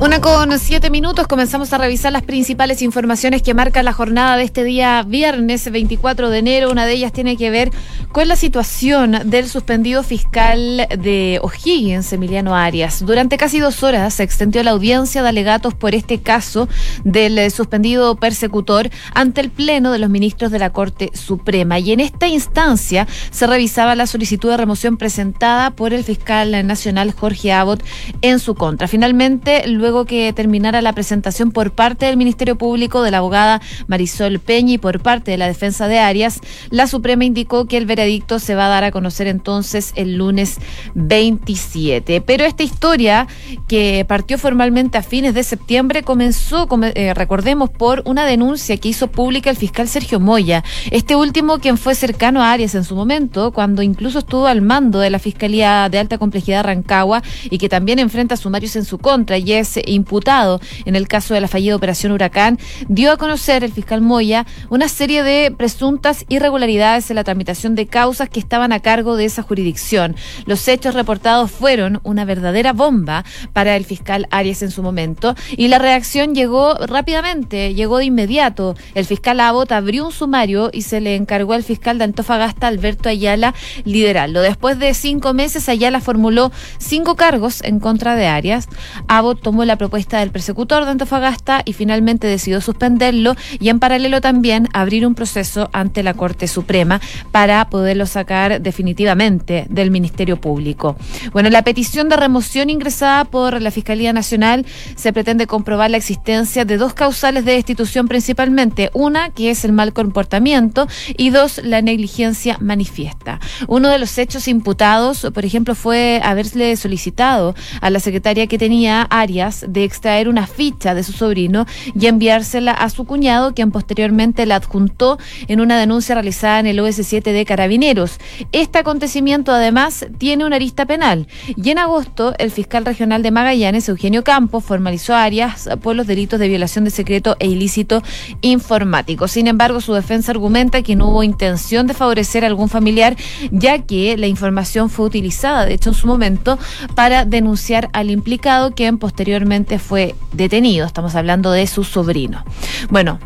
Una 0.00 0.22
con 0.22 0.58
siete 0.58 0.88
minutos, 0.88 1.26
comenzamos 1.26 1.74
a 1.74 1.78
revisar 1.78 2.10
las 2.10 2.22
principales 2.22 2.80
informaciones 2.80 3.42
que 3.42 3.52
marcan 3.52 3.84
la 3.84 3.92
jornada 3.92 4.38
de 4.38 4.44
este 4.44 4.64
día 4.64 5.02
viernes 5.06 5.70
24 5.70 6.30
de 6.30 6.38
enero. 6.38 6.70
Una 6.70 6.86
de 6.86 6.94
ellas 6.94 7.12
tiene 7.12 7.36
que 7.36 7.50
ver 7.50 7.70
con 8.10 8.26
la 8.26 8.34
situación 8.34 9.18
del 9.26 9.46
suspendido 9.46 10.02
fiscal 10.02 10.88
de 10.98 11.38
O'Higgins, 11.42 12.14
Emiliano 12.14 12.56
Arias. 12.56 13.04
Durante 13.04 13.36
casi 13.36 13.58
dos 13.58 13.82
horas 13.82 14.14
se 14.14 14.22
extendió 14.22 14.62
la 14.62 14.70
audiencia 14.70 15.22
de 15.22 15.28
alegatos 15.28 15.74
por 15.74 15.94
este 15.94 16.22
caso 16.22 16.66
del 17.04 17.50
suspendido 17.50 18.16
persecutor 18.16 18.88
ante 19.12 19.42
el 19.42 19.50
Pleno 19.50 19.92
de 19.92 19.98
los 19.98 20.08
Ministros 20.08 20.50
de 20.50 20.60
la 20.60 20.70
Corte 20.72 21.10
Suprema. 21.12 21.78
Y 21.78 21.92
en 21.92 22.00
esta 22.00 22.26
instancia 22.26 23.06
se 23.30 23.46
revisaba 23.46 23.94
la 23.94 24.06
solicitud 24.06 24.48
de 24.48 24.56
remoción 24.56 24.96
presentada 24.96 25.72
por 25.72 25.92
el 25.92 26.04
fiscal 26.04 26.66
nacional 26.66 27.12
Jorge 27.12 27.52
Abbott 27.52 27.84
en 28.22 28.38
su 28.38 28.54
contra. 28.54 28.88
Finalmente, 28.88 29.68
luego 29.68 29.89
luego 29.90 30.04
que 30.04 30.32
terminara 30.32 30.82
la 30.82 30.92
presentación 30.92 31.50
por 31.50 31.72
parte 31.72 32.06
del 32.06 32.16
Ministerio 32.16 32.56
Público 32.56 33.02
de 33.02 33.10
la 33.10 33.18
abogada 33.18 33.60
Marisol 33.88 34.38
Peña 34.38 34.74
y 34.74 34.78
por 34.78 35.00
parte 35.00 35.32
de 35.32 35.36
la 35.36 35.48
defensa 35.48 35.88
de 35.88 35.98
Arias, 35.98 36.38
la 36.70 36.86
Suprema 36.86 37.24
indicó 37.24 37.66
que 37.66 37.76
el 37.76 37.86
veredicto 37.86 38.38
se 38.38 38.54
va 38.54 38.66
a 38.66 38.68
dar 38.68 38.84
a 38.84 38.92
conocer 38.92 39.26
entonces 39.26 39.92
el 39.96 40.14
lunes 40.14 40.58
27. 40.94 42.20
Pero 42.20 42.44
esta 42.44 42.62
historia, 42.62 43.26
que 43.66 44.04
partió 44.06 44.38
formalmente 44.38 44.96
a 44.96 45.02
fines 45.02 45.34
de 45.34 45.42
septiembre, 45.42 46.04
comenzó, 46.04 46.68
eh, 46.94 47.12
recordemos, 47.12 47.68
por 47.68 48.04
una 48.06 48.26
denuncia 48.26 48.76
que 48.76 48.90
hizo 48.90 49.08
pública 49.08 49.50
el 49.50 49.56
fiscal 49.56 49.88
Sergio 49.88 50.20
Moya. 50.20 50.62
Este 50.92 51.16
último, 51.16 51.58
quien 51.58 51.78
fue 51.78 51.96
cercano 51.96 52.42
a 52.42 52.52
Arias 52.52 52.76
en 52.76 52.84
su 52.84 52.94
momento, 52.94 53.50
cuando 53.50 53.82
incluso 53.82 54.20
estuvo 54.20 54.46
al 54.46 54.62
mando 54.62 55.00
de 55.00 55.10
la 55.10 55.18
Fiscalía 55.18 55.88
de 55.88 55.98
Alta 55.98 56.16
Complejidad 56.16 56.62
Rancagua 56.62 57.24
y 57.50 57.58
que 57.58 57.68
también 57.68 57.98
enfrenta 57.98 58.36
sumarios 58.36 58.76
en 58.76 58.84
su 58.84 58.98
contra, 58.98 59.36
y 59.36 59.52
es 59.52 59.79
imputado 59.86 60.60
en 60.84 60.96
el 60.96 61.08
caso 61.08 61.34
de 61.34 61.40
la 61.40 61.48
fallida 61.48 61.76
operación 61.76 62.12
Huracán, 62.12 62.58
dio 62.88 63.12
a 63.12 63.16
conocer 63.16 63.64
el 63.64 63.72
fiscal 63.72 64.00
Moya 64.00 64.46
una 64.68 64.88
serie 64.88 65.22
de 65.22 65.52
presuntas 65.56 66.24
irregularidades 66.28 67.10
en 67.10 67.16
la 67.16 67.24
tramitación 67.24 67.74
de 67.74 67.86
causas 67.86 68.28
que 68.28 68.40
estaban 68.40 68.72
a 68.72 68.80
cargo 68.80 69.16
de 69.16 69.24
esa 69.24 69.42
jurisdicción. 69.42 70.16
Los 70.46 70.66
hechos 70.68 70.94
reportados 70.94 71.50
fueron 71.50 72.00
una 72.02 72.24
verdadera 72.24 72.72
bomba 72.72 73.24
para 73.52 73.76
el 73.76 73.84
fiscal 73.84 74.26
Arias 74.30 74.62
en 74.62 74.70
su 74.70 74.82
momento 74.82 75.34
y 75.56 75.68
la 75.68 75.78
reacción 75.78 76.34
llegó 76.34 76.74
rápidamente, 76.74 77.74
llegó 77.74 77.98
de 77.98 78.06
inmediato. 78.06 78.74
El 78.94 79.06
fiscal 79.06 79.40
Abbott 79.40 79.72
abrió 79.72 80.06
un 80.06 80.12
sumario 80.12 80.70
y 80.72 80.82
se 80.82 81.00
le 81.00 81.16
encargó 81.16 81.52
al 81.52 81.64
fiscal 81.64 81.98
de 81.98 82.04
Antofagasta, 82.04 82.68
Alberto 82.68 83.08
Ayala, 83.08 83.54
liderarlo. 83.84 84.40
Después 84.40 84.78
de 84.78 84.94
cinco 84.94 85.34
meses, 85.34 85.68
Ayala 85.68 86.00
formuló 86.00 86.52
cinco 86.78 87.16
cargos 87.16 87.62
en 87.62 87.80
contra 87.80 88.16
de 88.16 88.26
Arias. 88.26 88.68
Abbott 89.08 89.40
tomó 89.40 89.64
la 89.64 89.69
propuesta 89.76 90.20
del 90.20 90.30
persecutor 90.30 90.84
de 90.84 90.92
Antofagasta 90.92 91.62
y 91.64 91.72
finalmente 91.72 92.26
decidió 92.26 92.60
suspenderlo 92.60 93.34
y 93.58 93.68
en 93.68 93.80
paralelo 93.80 94.20
también 94.20 94.68
abrir 94.72 95.06
un 95.06 95.14
proceso 95.14 95.70
ante 95.72 96.02
la 96.02 96.14
Corte 96.14 96.48
Suprema 96.48 97.00
para 97.32 97.68
poderlo 97.68 98.06
sacar 98.06 98.60
definitivamente 98.60 99.66
del 99.68 99.90
Ministerio 99.90 100.40
Público. 100.40 100.96
Bueno, 101.32 101.50
la 101.50 101.62
petición 101.62 102.08
de 102.08 102.16
remoción 102.16 102.70
ingresada 102.70 103.24
por 103.24 103.60
la 103.60 103.70
Fiscalía 103.70 104.12
Nacional 104.12 104.66
se 104.96 105.12
pretende 105.12 105.46
comprobar 105.46 105.90
la 105.90 105.96
existencia 105.96 106.64
de 106.64 106.76
dos 106.76 106.94
causales 106.94 107.44
de 107.44 107.52
destitución 107.52 108.08
principalmente. 108.08 108.90
Una, 108.92 109.30
que 109.30 109.50
es 109.50 109.64
el 109.64 109.72
mal 109.72 109.92
comportamiento, 109.92 110.86
y 111.16 111.30
dos, 111.30 111.60
la 111.62 111.82
negligencia 111.82 112.56
manifiesta. 112.60 113.40
Uno 113.66 113.88
de 113.88 113.98
los 113.98 114.16
hechos 114.18 114.48
imputados, 114.48 115.26
por 115.32 115.44
ejemplo, 115.44 115.74
fue 115.74 116.20
haberle 116.22 116.76
solicitado 116.76 117.54
a 117.80 117.90
la 117.90 118.00
secretaria 118.00 118.46
que 118.46 118.58
tenía 118.58 119.02
Arias 119.02 119.49
de 119.66 119.84
extraer 119.84 120.28
una 120.28 120.46
ficha 120.46 120.94
de 120.94 121.02
su 121.02 121.12
sobrino 121.12 121.66
y 121.94 122.06
enviársela 122.06 122.72
a 122.72 122.88
su 122.90 123.04
cuñado, 123.04 123.54
quien 123.54 123.70
posteriormente 123.70 124.46
la 124.46 124.56
adjuntó 124.56 125.18
en 125.48 125.60
una 125.60 125.78
denuncia 125.78 126.14
realizada 126.14 126.60
en 126.60 126.66
el 126.66 126.78
OS7 126.78 127.22
de 127.32 127.44
Carabineros. 127.44 128.18
Este 128.52 128.78
acontecimiento, 128.78 129.52
además, 129.52 130.06
tiene 130.18 130.44
una 130.44 130.56
arista 130.56 130.86
penal. 130.86 131.26
Y 131.56 131.70
en 131.70 131.78
agosto, 131.78 132.34
el 132.38 132.50
fiscal 132.50 132.84
regional 132.84 133.22
de 133.22 133.30
Magallanes, 133.30 133.88
Eugenio 133.88 134.24
Campos, 134.24 134.64
formalizó 134.64 135.14
a 135.14 135.24
Arias 135.24 135.68
por 135.82 135.96
los 135.96 136.06
delitos 136.06 136.38
de 136.38 136.48
violación 136.48 136.84
de 136.84 136.90
secreto 136.90 137.36
e 137.38 137.48
ilícito 137.48 138.02
informático. 138.40 139.28
Sin 139.28 139.46
embargo, 139.46 139.80
su 139.80 139.94
defensa 139.94 140.32
argumenta 140.32 140.82
que 140.82 140.96
no 140.96 141.08
hubo 141.08 141.22
intención 141.22 141.86
de 141.86 141.94
favorecer 141.94 142.44
a 142.44 142.46
algún 142.46 142.68
familiar, 142.68 143.16
ya 143.50 143.78
que 143.80 144.16
la 144.16 144.26
información 144.26 144.90
fue 144.90 145.06
utilizada, 145.06 145.66
de 145.66 145.74
hecho, 145.74 145.90
en 145.90 145.94
su 145.94 146.06
momento, 146.06 146.58
para 146.94 147.24
denunciar 147.24 147.88
al 147.92 148.10
implicado, 148.10 148.74
quien 148.74 148.98
posteriormente 148.98 149.39
fue 149.78 150.14
detenido. 150.32 150.86
Estamos 150.86 151.14
hablando 151.14 151.52
de 151.52 151.66
su 151.66 151.84
sobrino. 151.84 152.44
Bueno, 152.90 153.18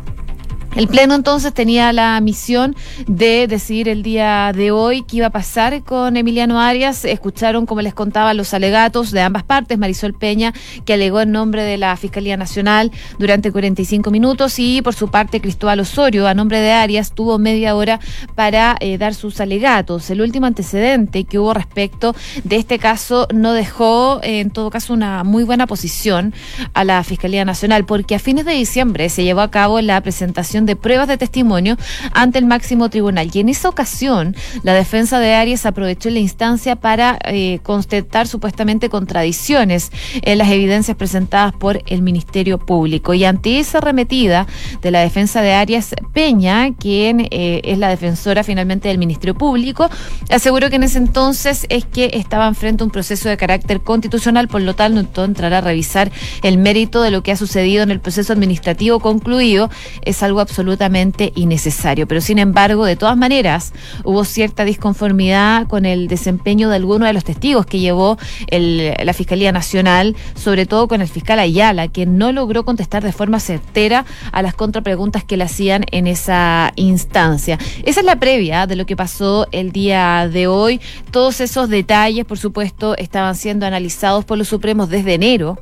el 0.75 0.87
Pleno 0.87 1.15
entonces 1.15 1.53
tenía 1.53 1.93
la 1.93 2.19
misión 2.19 2.75
de 3.07 3.47
decidir 3.47 3.87
el 3.87 4.03
día 4.03 4.51
de 4.53 4.71
hoy 4.71 5.03
qué 5.03 5.17
iba 5.17 5.27
a 5.27 5.29
pasar 5.29 5.83
con 5.83 6.17
Emiliano 6.17 6.59
Arias. 6.59 7.05
Escucharon, 7.05 7.65
como 7.65 7.81
les 7.81 7.93
contaba, 7.93 8.33
los 8.33 8.53
alegatos 8.53 9.11
de 9.11 9.21
ambas 9.21 9.43
partes. 9.43 9.77
Marisol 9.77 10.13
Peña, 10.13 10.53
que 10.85 10.93
alegó 10.93 11.21
en 11.21 11.31
nombre 11.31 11.63
de 11.63 11.77
la 11.77 11.95
Fiscalía 11.95 12.37
Nacional 12.37 12.91
durante 13.19 13.51
45 13.51 14.11
minutos, 14.11 14.59
y 14.59 14.81
por 14.81 14.93
su 14.93 15.09
parte 15.09 15.41
Cristóbal 15.41 15.79
Osorio, 15.79 16.27
a 16.27 16.33
nombre 16.33 16.59
de 16.59 16.71
Arias, 16.71 17.13
tuvo 17.13 17.39
media 17.39 17.75
hora 17.75 17.99
para 18.35 18.75
eh, 18.79 18.97
dar 18.97 19.13
sus 19.13 19.39
alegatos. 19.39 20.09
El 20.09 20.21
último 20.21 20.45
antecedente 20.45 21.23
que 21.23 21.39
hubo 21.39 21.53
respecto 21.53 22.15
de 22.43 22.57
este 22.57 22.79
caso 22.79 23.27
no 23.33 23.53
dejó, 23.53 24.19
en 24.23 24.51
todo 24.51 24.69
caso, 24.69 24.93
una 24.93 25.23
muy 25.23 25.43
buena 25.43 25.67
posición 25.67 26.33
a 26.73 26.83
la 26.83 27.03
Fiscalía 27.03 27.45
Nacional, 27.45 27.85
porque 27.85 28.15
a 28.15 28.19
fines 28.19 28.45
de 28.45 28.53
diciembre 28.53 29.09
se 29.09 29.23
llevó 29.23 29.41
a 29.41 29.51
cabo 29.51 29.79
la 29.81 30.01
presentación 30.01 30.64
de 30.65 30.75
pruebas 30.75 31.07
de 31.07 31.17
testimonio 31.17 31.77
ante 32.13 32.39
el 32.39 32.45
máximo 32.45 32.89
tribunal. 32.89 33.29
Y 33.33 33.39
en 33.39 33.49
esa 33.49 33.69
ocasión, 33.69 34.35
la 34.63 34.73
defensa 34.73 35.19
de 35.19 35.33
Arias 35.33 35.65
aprovechó 35.65 36.09
la 36.09 36.19
instancia 36.19 36.75
para 36.75 37.17
eh, 37.25 37.59
constatar 37.63 38.27
supuestamente 38.27 38.89
contradicciones 38.89 39.91
en 40.21 40.37
las 40.37 40.49
evidencias 40.49 40.97
presentadas 40.97 41.53
por 41.53 41.81
el 41.87 42.01
Ministerio 42.01 42.57
Público. 42.57 43.13
Y 43.13 43.25
ante 43.25 43.59
esa 43.59 43.79
arremetida 43.79 44.47
de 44.81 44.91
la 44.91 45.01
defensa 45.01 45.41
de 45.41 45.53
Arias 45.53 45.93
Peña, 46.13 46.73
quien 46.73 47.27
eh, 47.31 47.61
es 47.63 47.77
la 47.77 47.89
defensora 47.89 48.43
finalmente 48.43 48.87
del 48.87 48.97
Ministerio 48.97 49.35
Público, 49.35 49.89
aseguró 50.29 50.69
que 50.69 50.77
en 50.77 50.83
ese 50.83 50.97
entonces 50.97 51.65
es 51.69 51.85
que 51.85 52.11
estaban 52.13 52.55
frente 52.55 52.83
a 52.83 52.85
un 52.85 52.91
proceso 52.91 53.29
de 53.29 53.37
carácter 53.37 53.81
constitucional, 53.81 54.47
por 54.47 54.61
lo 54.61 54.75
tal 54.75 54.95
no 54.95 55.23
entrará 55.23 55.59
a 55.59 55.61
revisar 55.61 56.11
el 56.43 56.57
mérito 56.57 57.01
de 57.01 57.11
lo 57.11 57.23
que 57.23 57.31
ha 57.31 57.37
sucedido 57.37 57.83
en 57.83 57.91
el 57.91 57.99
proceso 57.99 58.33
administrativo 58.33 58.99
concluido. 58.99 59.69
Es 60.03 60.23
algo 60.23 60.39
absolutamente 60.39 60.54
absolutamente 60.55 61.33
innecesario. 61.35 62.07
Pero 62.07 62.21
sin 62.21 62.39
embargo, 62.39 62.85
de 62.85 62.95
todas 62.95 63.17
maneras, 63.17 63.73
hubo 64.05 64.23
cierta 64.23 64.63
disconformidad 64.63 65.67
con 65.67 65.85
el 65.85 66.07
desempeño 66.07 66.69
de 66.69 66.77
algunos 66.77 67.07
de 67.07 67.13
los 67.13 67.25
testigos 67.25 67.65
que 67.65 67.79
llevó 67.79 68.17
la 68.49 69.13
Fiscalía 69.13 69.51
Nacional, 69.51 70.15
sobre 70.33 70.65
todo 70.65 70.87
con 70.87 71.01
el 71.01 71.09
fiscal 71.09 71.39
Ayala, 71.39 71.89
que 71.89 72.05
no 72.05 72.31
logró 72.31 72.63
contestar 72.63 73.03
de 73.03 73.11
forma 73.11 73.41
certera 73.41 74.05
a 74.31 74.41
las 74.41 74.53
contrapreguntas 74.53 75.25
que 75.25 75.35
le 75.35 75.43
hacían 75.43 75.83
en 75.91 76.07
esa 76.07 76.71
instancia. 76.77 77.59
Esa 77.83 77.99
es 77.99 78.05
la 78.05 78.15
previa 78.17 78.65
de 78.65 78.77
lo 78.77 78.85
que 78.85 78.95
pasó 78.95 79.47
el 79.51 79.73
día 79.73 80.29
de 80.31 80.47
hoy. 80.47 80.79
Todos 81.11 81.41
esos 81.41 81.67
detalles, 81.67 82.23
por 82.23 82.37
supuesto, 82.37 82.95
estaban 82.95 83.35
siendo 83.35 83.65
analizados 83.65 84.23
por 84.23 84.37
los 84.37 84.47
Supremos 84.47 84.87
desde 84.87 85.15
enero 85.15 85.57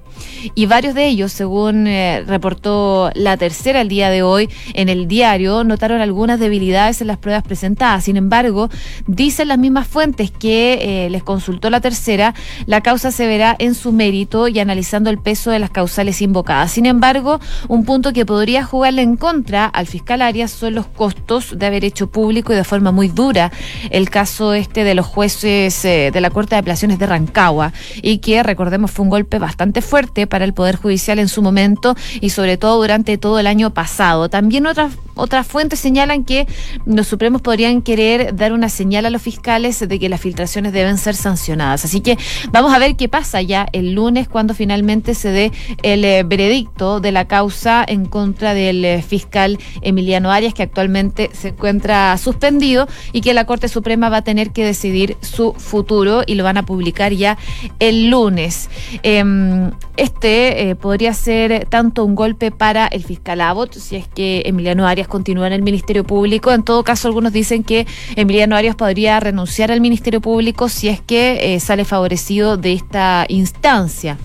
y 0.56 0.66
varios 0.66 0.94
de 0.94 1.08
ellos, 1.08 1.32
según 1.32 1.88
eh, 1.88 2.24
reportó 2.28 3.10
la 3.16 3.38
tercera 3.38 3.82
el 3.82 3.88
día 3.88 4.10
de 4.10 4.24
hoy, 4.24 4.50
en 4.74 4.90
el 4.90 5.08
diario 5.08 5.64
notaron 5.64 6.02
algunas 6.02 6.40
debilidades 6.40 7.02
en 7.02 7.08
las 7.08 7.18
pruebas 7.18 7.44
presentadas. 7.44 8.04
Sin 8.04 8.18
embargo, 8.18 8.70
dicen 9.08 9.48
las 9.48 9.58
mismas 9.58 9.88
fuentes 9.88 10.32
que 10.32 11.06
eh, 11.06 11.10
les 11.10 11.24
consultó 11.24 11.70
la 11.70 11.82
tercera, 11.82 12.34
la 12.66 12.82
causa 12.82 13.12
se 13.12 13.28
verá 13.28 13.56
en 13.60 13.76
su 13.76 13.92
mérito 13.92 14.48
y 14.48 14.60
analizando 14.60 15.10
el 15.10 15.18
peso 15.18 15.52
de 15.52 15.60
las 15.60 15.70
causales 15.70 16.22
invocadas. 16.22 16.72
Sin 16.72 16.86
embargo, 16.86 17.40
un 17.68 17.86
punto 17.86 18.14
que 18.14 18.26
podría 18.26 18.64
jugarle 18.64 19.02
en 19.02 19.18
contra 19.18 19.66
al 19.66 19.88
fiscal 19.88 20.22
Arias 20.22 20.52
son 20.52 20.76
los 20.76 20.88
costos 20.88 21.58
de 21.58 21.66
haber 21.66 21.86
hecho 21.86 22.10
público 22.10 22.54
y 22.54 22.56
de 22.56 22.64
forma 22.64 22.92
muy 22.92 23.08
dura 23.08 23.52
el 23.90 24.10
caso 24.10 24.54
este 24.54 24.84
de 24.84 24.96
los 24.96 25.06
jueces 25.06 25.86
eh, 25.86 26.12
de 26.12 26.22
la 26.22 26.30
Corte 26.30 26.56
de 26.56 26.60
Apelaciones 26.60 27.00
de 27.00 27.06
Rancagua 27.06 27.74
y 28.02 28.20
que, 28.20 28.44
recordemos, 28.44 28.92
fue 28.92 29.04
un 29.04 29.10
golpe 29.10 29.40
bastante 29.40 29.82
fuerte 29.82 30.28
para 30.28 30.46
el 30.46 30.54
Poder 30.54 30.76
Judicial 30.76 31.20
en 31.20 31.28
su 31.28 31.42
momento 31.42 31.96
y 32.22 32.30
sobre 32.30 32.58
todo 32.58 32.78
durante 32.78 33.18
todo 33.18 33.40
el 33.40 33.48
año 33.48 33.74
pasado. 33.74 34.30
También 34.30 34.63
otras, 34.66 34.94
otras 35.16 35.46
fuentes 35.48 35.80
señalan 35.80 36.24
que 36.24 36.48
los 36.86 37.08
Supremos 37.08 37.42
podrían 37.42 37.82
querer 37.82 38.36
dar 38.36 38.54
una 38.54 38.70
señal 38.70 39.06
a 39.06 39.10
los 39.10 39.22
fiscales 39.22 39.80
de 39.88 40.00
que 40.00 40.10
las 40.10 40.22
filtraciones 40.22 40.74
deben 40.74 40.98
ser 40.98 41.16
sancionadas. 41.16 41.86
Así 41.86 42.02
que 42.02 42.18
vamos 42.52 42.74
a 42.74 42.80
ver 42.80 42.96
qué 42.96 43.08
pasa 43.08 43.42
ya 43.42 43.68
el 43.74 43.94
lunes 43.94 44.28
cuando 44.28 44.54
finalmente 44.54 45.16
se 45.16 45.30
dé 45.30 45.52
el 45.84 46.04
eh, 46.06 46.24
veredicto 46.24 47.00
de 47.00 47.12
la 47.12 47.26
causa 47.28 47.86
en 47.88 48.06
contra 48.06 48.54
del 48.54 48.84
eh, 48.84 49.02
fiscal 49.02 49.60
Emiliano 49.82 50.32
Arias, 50.32 50.54
que 50.54 50.64
actualmente 50.64 51.30
se 51.34 51.50
encuentra 51.50 52.18
suspendido 52.18 52.88
y 53.12 53.22
que 53.22 53.34
la 53.34 53.46
Corte 53.46 53.68
Suprema 53.68 54.10
va 54.10 54.18
a 54.18 54.24
tener 54.24 54.52
que 54.52 54.66
decidir 54.66 55.18
su 55.22 55.54
futuro 55.54 56.24
y 56.26 56.36
lo 56.36 56.44
van 56.44 56.58
a 56.58 56.66
publicar 56.66 57.14
ya 57.14 57.38
el 57.80 58.10
lunes. 58.10 58.70
Em, 59.04 59.72
este 59.98 60.70
eh, 60.70 60.76
podría 60.76 61.14
ser 61.14 61.66
tanto 61.70 62.04
un 62.04 62.16
golpe 62.16 62.52
para 62.52 62.88
el 62.88 63.04
fiscal 63.04 63.42
Abbott, 63.42 63.74
si 63.74 63.96
es 63.96 64.08
que 64.08 64.44
Emiliano 64.54 64.88
Arias 64.88 65.08
continúa 65.08 65.48
en 65.48 65.54
el 65.54 65.62
Ministerio 65.62 66.04
Público. 66.04 66.52
En 66.52 66.64
todo 66.64 66.84
caso, 66.84 67.08
algunos 67.08 67.34
dicen 67.34 67.64
que 67.64 67.86
Emiliano 68.16 68.56
Arias 68.56 68.76
podría 68.76 69.20
renunciar 69.20 69.72
al 69.72 69.82
Ministerio 69.82 70.22
Público 70.22 70.70
si 70.70 70.88
es 70.88 71.02
que 71.02 71.56
eh, 71.56 71.60
sale 71.60 71.86
favorecido 71.86 72.58
de 72.58 72.74
esta 72.74 73.26
instancia. 73.30 74.18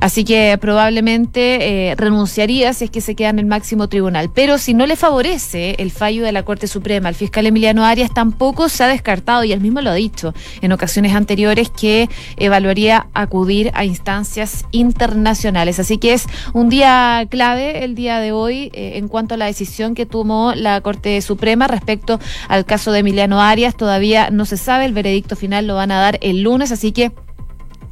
Así 0.00 0.24
que 0.24 0.56
probablemente 0.60 1.90
eh, 1.90 1.94
renunciaría 1.96 2.72
si 2.72 2.84
es 2.84 2.90
que 2.90 3.00
se 3.00 3.14
queda 3.14 3.30
en 3.30 3.38
el 3.38 3.46
máximo 3.46 3.88
tribunal. 3.88 4.30
Pero 4.34 4.58
si 4.58 4.74
no 4.74 4.86
le 4.86 4.96
favorece 4.96 5.76
el 5.78 5.90
fallo 5.90 6.24
de 6.24 6.32
la 6.32 6.42
Corte 6.42 6.66
Suprema 6.66 7.08
al 7.08 7.14
fiscal 7.14 7.46
Emiliano 7.46 7.84
Arias, 7.84 8.10
tampoco 8.12 8.68
se 8.68 8.84
ha 8.84 8.88
descartado, 8.88 9.44
y 9.44 9.52
él 9.52 9.60
mismo 9.60 9.80
lo 9.80 9.90
ha 9.90 9.94
dicho 9.94 10.34
en 10.60 10.72
ocasiones 10.72 11.14
anteriores, 11.14 11.70
que 11.70 12.08
evaluaría 12.36 13.06
acudir 13.14 13.70
a 13.74 13.84
instancias 13.84 14.64
internacionales. 14.70 15.78
Así 15.78 15.98
que 15.98 16.12
es 16.12 16.26
un 16.52 16.68
día 16.68 17.26
clave 17.30 17.84
el 17.84 17.94
día 17.94 18.18
de 18.20 18.32
hoy 18.32 18.70
eh, 18.72 18.92
en 18.96 19.08
cuanto 19.08 19.34
a 19.34 19.36
la 19.36 19.46
decisión 19.46 19.94
que 19.94 20.06
tomó 20.06 20.54
la 20.54 20.80
Corte 20.80 21.20
Suprema 21.22 21.66
respecto 21.66 22.20
al 22.48 22.64
caso 22.64 22.92
de 22.92 23.00
Emiliano 23.00 23.40
Arias. 23.40 23.76
Todavía 23.76 24.30
no 24.30 24.44
se 24.44 24.56
sabe, 24.56 24.84
el 24.84 24.92
veredicto 24.92 25.36
final 25.36 25.66
lo 25.66 25.74
van 25.74 25.90
a 25.90 26.00
dar 26.00 26.18
el 26.20 26.42
lunes, 26.42 26.72
así 26.72 26.92
que 26.92 27.12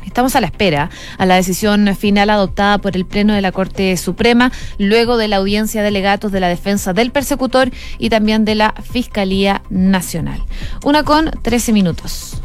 Estamos 0.05 0.37
a 0.37 0.41
la 0.41 0.47
espera 0.47 0.91
a 1.19 1.27
la 1.27 1.37
decisión 1.37 1.95
final 1.97 2.31
adoptada 2.31 2.79
por 2.79 2.97
el 2.97 3.05
Pleno 3.05 3.35
de 3.35 3.41
la 3.41 3.53
Corte 3.53 3.97
Suprema, 3.97 4.53
luego 4.79 5.17
de 5.17 5.29
la 5.29 5.37
audiencia 5.37 5.83
de 5.83 5.91
legatos 5.91 6.33
de 6.33 6.41
la 6.41 6.49
defensa 6.49 6.93
del 6.93 7.11
persecutor 7.13 7.71
y 7.99 8.11
también 8.11 8.45
de 8.45 8.55
la 8.55 8.75
Fiscalía 8.83 9.63
Nacional. 9.71 10.43
Una 10.85 11.03
con 11.03 11.31
13 11.43 11.73
minutos. 11.73 12.43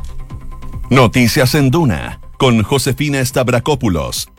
Noticias 0.89 1.55
en 1.55 1.69
Duna, 1.69 2.19
con 2.37 2.63
Josefina 2.63 3.23
Stavrakopoulos 3.23 4.29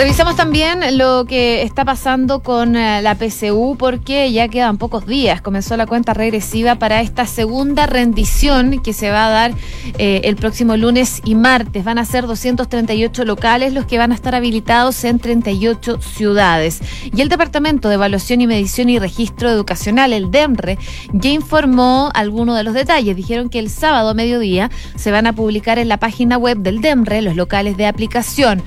Revisamos 0.00 0.34
también 0.34 0.96
lo 0.96 1.26
que 1.26 1.60
está 1.60 1.84
pasando 1.84 2.40
con 2.40 2.74
eh, 2.74 3.02
la 3.02 3.16
PCU 3.16 3.76
porque 3.78 4.32
ya 4.32 4.48
quedan 4.48 4.78
pocos 4.78 5.04
días. 5.04 5.42
Comenzó 5.42 5.76
la 5.76 5.86
cuenta 5.86 6.14
regresiva 6.14 6.76
para 6.76 7.02
esta 7.02 7.26
segunda 7.26 7.84
rendición 7.84 8.80
que 8.80 8.94
se 8.94 9.10
va 9.10 9.26
a 9.26 9.28
dar 9.28 9.52
eh, 9.98 10.22
el 10.24 10.36
próximo 10.36 10.78
lunes 10.78 11.20
y 11.26 11.34
martes. 11.34 11.84
Van 11.84 11.98
a 11.98 12.06
ser 12.06 12.26
238 12.26 13.26
locales 13.26 13.74
los 13.74 13.84
que 13.84 13.98
van 13.98 14.12
a 14.12 14.14
estar 14.14 14.34
habilitados 14.34 15.04
en 15.04 15.18
38 15.18 16.00
ciudades. 16.00 16.80
Y 17.14 17.20
el 17.20 17.28
Departamento 17.28 17.90
de 17.90 17.96
Evaluación 17.96 18.40
y 18.40 18.46
Medición 18.46 18.88
y 18.88 18.98
Registro 18.98 19.50
Educacional, 19.50 20.14
el 20.14 20.30
DEMRE, 20.30 20.78
ya 21.12 21.28
informó 21.28 22.10
algunos 22.14 22.56
de 22.56 22.64
los 22.64 22.72
detalles. 22.72 23.16
Dijeron 23.16 23.50
que 23.50 23.58
el 23.58 23.68
sábado 23.68 24.08
a 24.08 24.14
mediodía 24.14 24.70
se 24.96 25.10
van 25.10 25.26
a 25.26 25.34
publicar 25.34 25.78
en 25.78 25.88
la 25.88 25.98
página 25.98 26.38
web 26.38 26.56
del 26.56 26.80
DEMRE 26.80 27.20
los 27.20 27.36
locales 27.36 27.76
de 27.76 27.86
aplicación. 27.86 28.62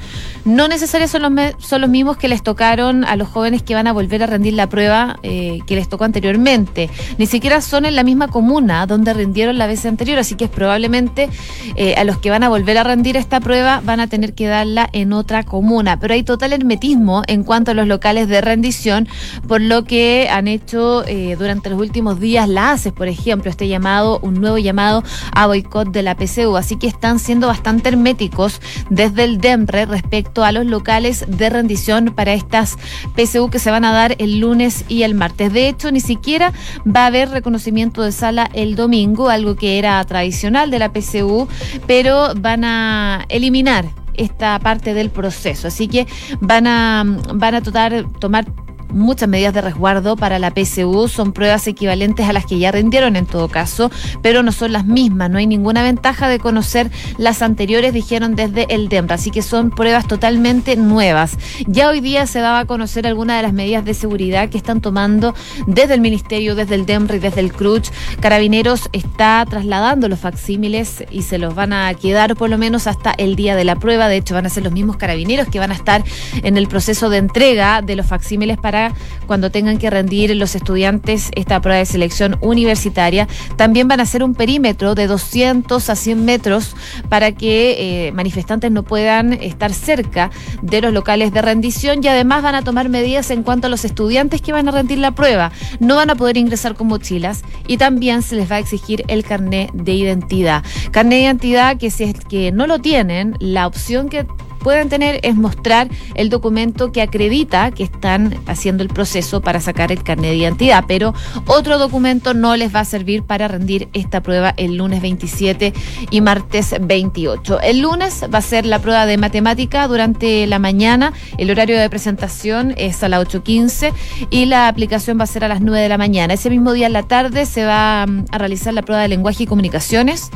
No 0.46 0.68
necesariamente 0.68 1.08
son 1.08 1.23
son 1.60 1.82
los 1.82 1.90
mismos 1.90 2.18
que 2.18 2.28
les 2.28 2.44
tocaron 2.44 3.04
a 3.04 3.16
los 3.16 3.28
jóvenes 3.28 3.64
que 3.64 3.76
van 3.76 3.88
a 3.88 3.94
volver 3.94 4.24
a 4.24 4.28
rendir 4.28 4.54
la 4.54 4.68
prueba 4.68 5.20
eh, 5.24 5.60
que 5.68 5.76
les 5.76 5.90
tocó 5.90 6.04
anteriormente. 6.04 6.90
Ni 7.18 7.26
siquiera 7.26 7.62
son 7.62 7.86
en 7.86 7.96
la 7.96 8.04
misma 8.04 8.28
comuna 8.28 8.86
donde 8.86 9.14
rindieron 9.14 9.58
la 9.58 9.68
vez 9.68 9.86
anterior, 9.86 10.20
así 10.20 10.36
que 10.36 10.46
es 10.46 10.50
probablemente 10.50 11.30
eh, 11.76 11.96
a 11.96 12.04
los 12.04 12.18
que 12.18 12.30
van 12.30 12.44
a 12.44 12.50
volver 12.50 12.78
a 12.78 12.84
rendir 12.84 13.18
esta 13.18 13.40
prueba 13.40 13.82
van 13.84 14.00
a 14.00 14.08
tener 14.08 14.34
que 14.34 14.48
darla 14.48 14.90
en 14.94 15.14
otra 15.14 15.44
comuna. 15.44 16.00
Pero 16.00 16.14
hay 16.14 16.24
total 16.24 16.54
hermetismo 16.54 17.24
en 17.28 17.44
cuanto 17.44 17.72
a 17.72 17.74
los 17.74 17.88
locales 17.88 18.28
de 18.28 18.42
rendición, 18.42 19.08
por 19.48 19.62
lo 19.62 19.84
que 19.84 20.28
han 20.30 20.48
hecho 20.48 21.04
eh, 21.08 21.36
durante 21.38 21.70
los 21.70 21.80
últimos 21.80 22.20
días 22.20 22.48
la 22.48 22.72
ACES, 22.72 22.94
por 22.94 23.08
ejemplo, 23.08 23.50
este 23.50 23.68
llamado, 23.68 24.20
un 24.22 24.42
nuevo 24.42 24.58
llamado 24.58 25.04
a 25.34 25.48
boicot 25.48 25.92
de 25.92 26.04
la 26.04 26.16
PCU. 26.16 26.58
Así 26.58 26.78
que 26.78 26.88
están 26.88 27.20
siendo 27.20 27.48
bastante 27.48 27.90
herméticos 27.90 28.62
desde 28.90 29.24
el 29.24 29.40
DEMRE 29.40 29.86
respecto 29.86 30.44
a 30.44 30.52
los 30.52 30.66
locales 30.66 31.03
de 31.04 31.50
rendición 31.50 32.14
para 32.16 32.34
estas 32.34 32.78
PSU 33.16 33.50
que 33.50 33.60
se 33.60 33.72
van 33.72 33.86
a 33.86 33.92
dar 33.92 34.16
el 34.20 34.40
lunes 34.40 34.86
y 34.88 35.04
el 35.04 35.16
martes. 35.16 35.52
De 35.52 35.68
hecho, 35.68 35.92
ni 35.92 36.00
siquiera 36.00 36.54
va 36.86 37.04
a 37.04 37.08
haber 37.08 37.30
reconocimiento 37.30 38.02
de 38.02 38.12
sala 38.12 38.50
el 38.54 38.76
domingo, 38.76 39.30
algo 39.30 39.56
que 39.56 39.78
era 39.78 40.04
tradicional 40.06 40.72
de 40.72 40.80
la 40.80 40.92
PSU, 40.94 41.48
pero 41.88 42.34
van 42.36 42.64
a 42.64 43.26
eliminar 43.30 43.86
esta 44.16 44.58
parte 44.60 44.94
del 44.94 45.10
proceso. 45.10 45.68
Así 45.68 45.88
que 45.88 46.08
van 46.40 46.68
a, 46.68 47.04
van 47.34 47.56
a 47.56 47.62
tomar, 47.62 48.06
tomar 48.20 48.46
muchas 48.94 49.28
medidas 49.28 49.54
de 49.54 49.62
resguardo 49.62 50.16
para 50.16 50.40
la 50.40 50.52
PSU. 50.52 51.08
Son 51.08 51.34
pruebas 51.34 51.68
equivalentes 51.68 52.28
a 52.28 52.34
las 52.34 52.46
que 52.46 52.60
ya 52.60 52.72
rindieron 52.72 53.16
en 53.16 53.26
todo 53.26 53.48
caso, 53.48 53.92
pero 54.22 54.44
no 54.44 54.52
son 54.52 54.72
las 54.72 54.86
mismas. 54.86 55.30
No 55.30 55.38
hay 55.38 55.48
ninguna 55.48 55.84
ventaja 55.84 56.28
de 56.28 56.40
conocer 56.40 56.92
las 57.18 57.42
anteriores, 57.42 57.94
dijeron 57.94 58.36
desde 58.36 58.74
el 58.74 58.90
DEMRA. 58.90 59.16
Así 59.16 59.32
que 59.32 59.42
son 59.42 59.72
pruebas 59.72 60.08
totalmente 60.08 60.76
nuevas. 60.76 61.38
Ya 61.68 61.90
hoy 61.90 62.00
día 62.00 62.28
se 62.28 62.40
daba 62.40 62.60
a 62.60 62.66
conocer 62.66 63.08
algunas 63.08 63.38
de 63.38 63.44
las 63.44 63.54
medidas 63.54 63.86
de 63.86 63.94
seguridad 63.94 64.50
que 64.50 64.58
están 64.58 64.82
tomando 64.82 65.34
desde 65.68 65.96
el 65.96 66.02
Ministerio, 66.02 66.56
desde 66.56 66.76
el 66.76 66.86
DEMRA 66.86 67.18
y 67.18 67.20
desde 67.20 67.42
el 67.42 67.52
CRUCH. 67.52 67.90
Carabineros 68.20 68.90
está 68.94 69.46
trasladando 69.50 70.08
los 70.08 70.20
facsímiles 70.20 71.04
y 71.12 71.24
se 71.24 71.38
los 71.38 71.56
van 71.56 71.74
a 71.74 71.94
quedar 71.94 72.36
por 72.36 72.50
lo 72.50 72.58
menos 72.58 72.88
hasta 72.88 73.14
el 73.18 73.36
día 73.36 73.56
de 73.56 73.64
la 73.64 73.76
prueba. 73.76 74.08
De 74.08 74.18
hecho, 74.18 74.34
van 74.34 74.46
a 74.46 74.50
ser 74.50 74.64
los 74.64 74.74
mismos 74.74 74.98
carabineros 74.98 75.48
que 75.48 75.60
van 75.60 75.72
a 75.72 75.76
estar 75.76 76.04
en 76.44 76.58
el 76.58 76.68
proceso 76.68 77.10
de 77.10 77.18
entrega 77.18 77.82
de 77.82 77.96
los 77.96 78.06
facsímiles 78.06 78.58
para 78.58 78.83
cuando 79.28 79.52
tengan 79.52 79.78
que 79.78 79.90
rendir 79.90 80.36
los 80.36 80.56
estudiantes 80.56 81.30
esta 81.36 81.62
prueba 81.62 81.80
de 81.80 81.86
selección 81.86 82.38
universitaria. 82.42 83.28
También 83.56 83.88
van 83.88 84.00
a 84.00 84.04
hacer 84.04 84.24
un 84.24 84.36
perímetro 84.36 84.96
de 84.96 85.08
200 85.08 85.90
a 85.90 85.96
100 85.96 86.26
metros 86.26 86.76
para 87.10 87.32
que 87.32 88.08
eh, 88.08 88.12
manifestantes 88.12 88.72
no 88.72 88.84
puedan 88.84 89.34
estar 89.34 89.74
cerca 89.74 90.32
de 90.62 90.82
los 90.82 90.94
locales 90.94 91.34
de 91.34 91.42
rendición 91.42 92.04
y 92.04 92.08
además 92.08 92.44
van 92.44 92.56
a 92.56 92.64
tomar 92.64 92.90
medidas 92.90 93.30
en 93.32 93.44
cuanto 93.44 93.68
a 93.68 93.70
los 93.70 93.86
estudiantes 93.86 94.42
que 94.42 94.52
van 94.52 94.68
a 94.68 94.72
rendir 94.72 94.98
la 94.98 95.12
prueba. 95.12 95.52
No 95.80 95.96
van 95.96 96.10
a 96.10 96.16
poder 96.16 96.38
ingresar 96.38 96.76
con 96.76 96.88
mochilas 96.88 97.44
y 97.68 97.78
también 97.78 98.22
se 98.22 98.36
les 98.36 98.52
va 98.52 98.56
a 98.56 98.60
exigir 98.60 99.04
el 99.08 99.24
carnet 99.24 99.72
de 99.74 99.94
identidad. 99.94 100.64
Carnet 100.92 101.20
de 101.20 101.24
identidad 101.26 101.78
que 101.78 101.92
si 101.92 102.04
es 102.06 102.20
que 102.20 102.52
no 102.52 102.68
lo 102.68 102.80
tienen, 102.80 103.36
la 103.40 103.68
opción 103.68 104.10
que 104.10 104.26
pueden 104.64 104.90
tener 104.90 105.20
es 105.24 105.36
mostrar 105.36 105.90
el 106.16 106.30
documento 106.30 106.92
que 106.92 107.02
acredita 107.02 107.72
que 107.72 107.84
están 107.84 108.40
haciendo 108.48 108.84
el 108.84 108.90
proceso 108.90 109.42
para 109.42 109.60
sacar 109.60 109.92
el 109.92 110.04
carnet 110.04 110.32
de 110.32 110.38
identidad, 110.38 110.86
pero 110.88 111.14
otro 111.46 111.78
documento 111.78 112.34
no 112.34 112.56
les 112.56 112.74
va 112.74 112.80
a 112.80 112.86
servir 112.86 113.24
para 113.24 113.48
rendir 113.48 113.90
esta 113.94 114.22
prueba 114.22 114.54
el 114.58 114.78
lunes 114.78 115.02
27 115.02 115.74
y 116.10 116.22
martes 116.22 116.76
28. 116.80 117.62
El 117.62 117.82
lunes 117.82 118.24
va 118.34 118.40
a 118.40 118.42
ser 118.42 118.66
la 118.66 118.80
prueba 118.80 119.06
de 119.06 119.18
matemática 119.18 119.88
durante 119.88 120.48
la 120.48 120.60
mañana, 120.60 121.14
el 121.38 121.52
horario 121.52 121.78
de 121.78 121.90
presentación 121.90 122.74
es 122.78 123.04
a 123.04 123.10
las 123.10 123.28
8.15 123.28 123.94
y 124.30 124.46
la 124.46 124.68
aplicación 124.68 125.20
va 125.20 125.24
a 125.24 125.28
ser 125.28 125.44
a 125.44 125.48
las 125.48 125.62
9 125.62 125.82
de 125.82 125.90
la 125.90 125.98
mañana. 125.98 126.34
Ese 126.34 126.50
mismo 126.50 126.72
día 126.72 126.88
en 126.88 126.94
la 126.94 127.04
tarde 127.04 127.46
se 127.46 127.66
va 127.66 128.06
mm, 128.08 128.26
a 128.32 128.38
realizar 128.38 128.74
la 128.74 128.82
prueba 128.82 129.02
de 129.02 129.10
lenguaje 129.10 129.44
y 129.44 129.48
comunicaciones. 129.48 130.30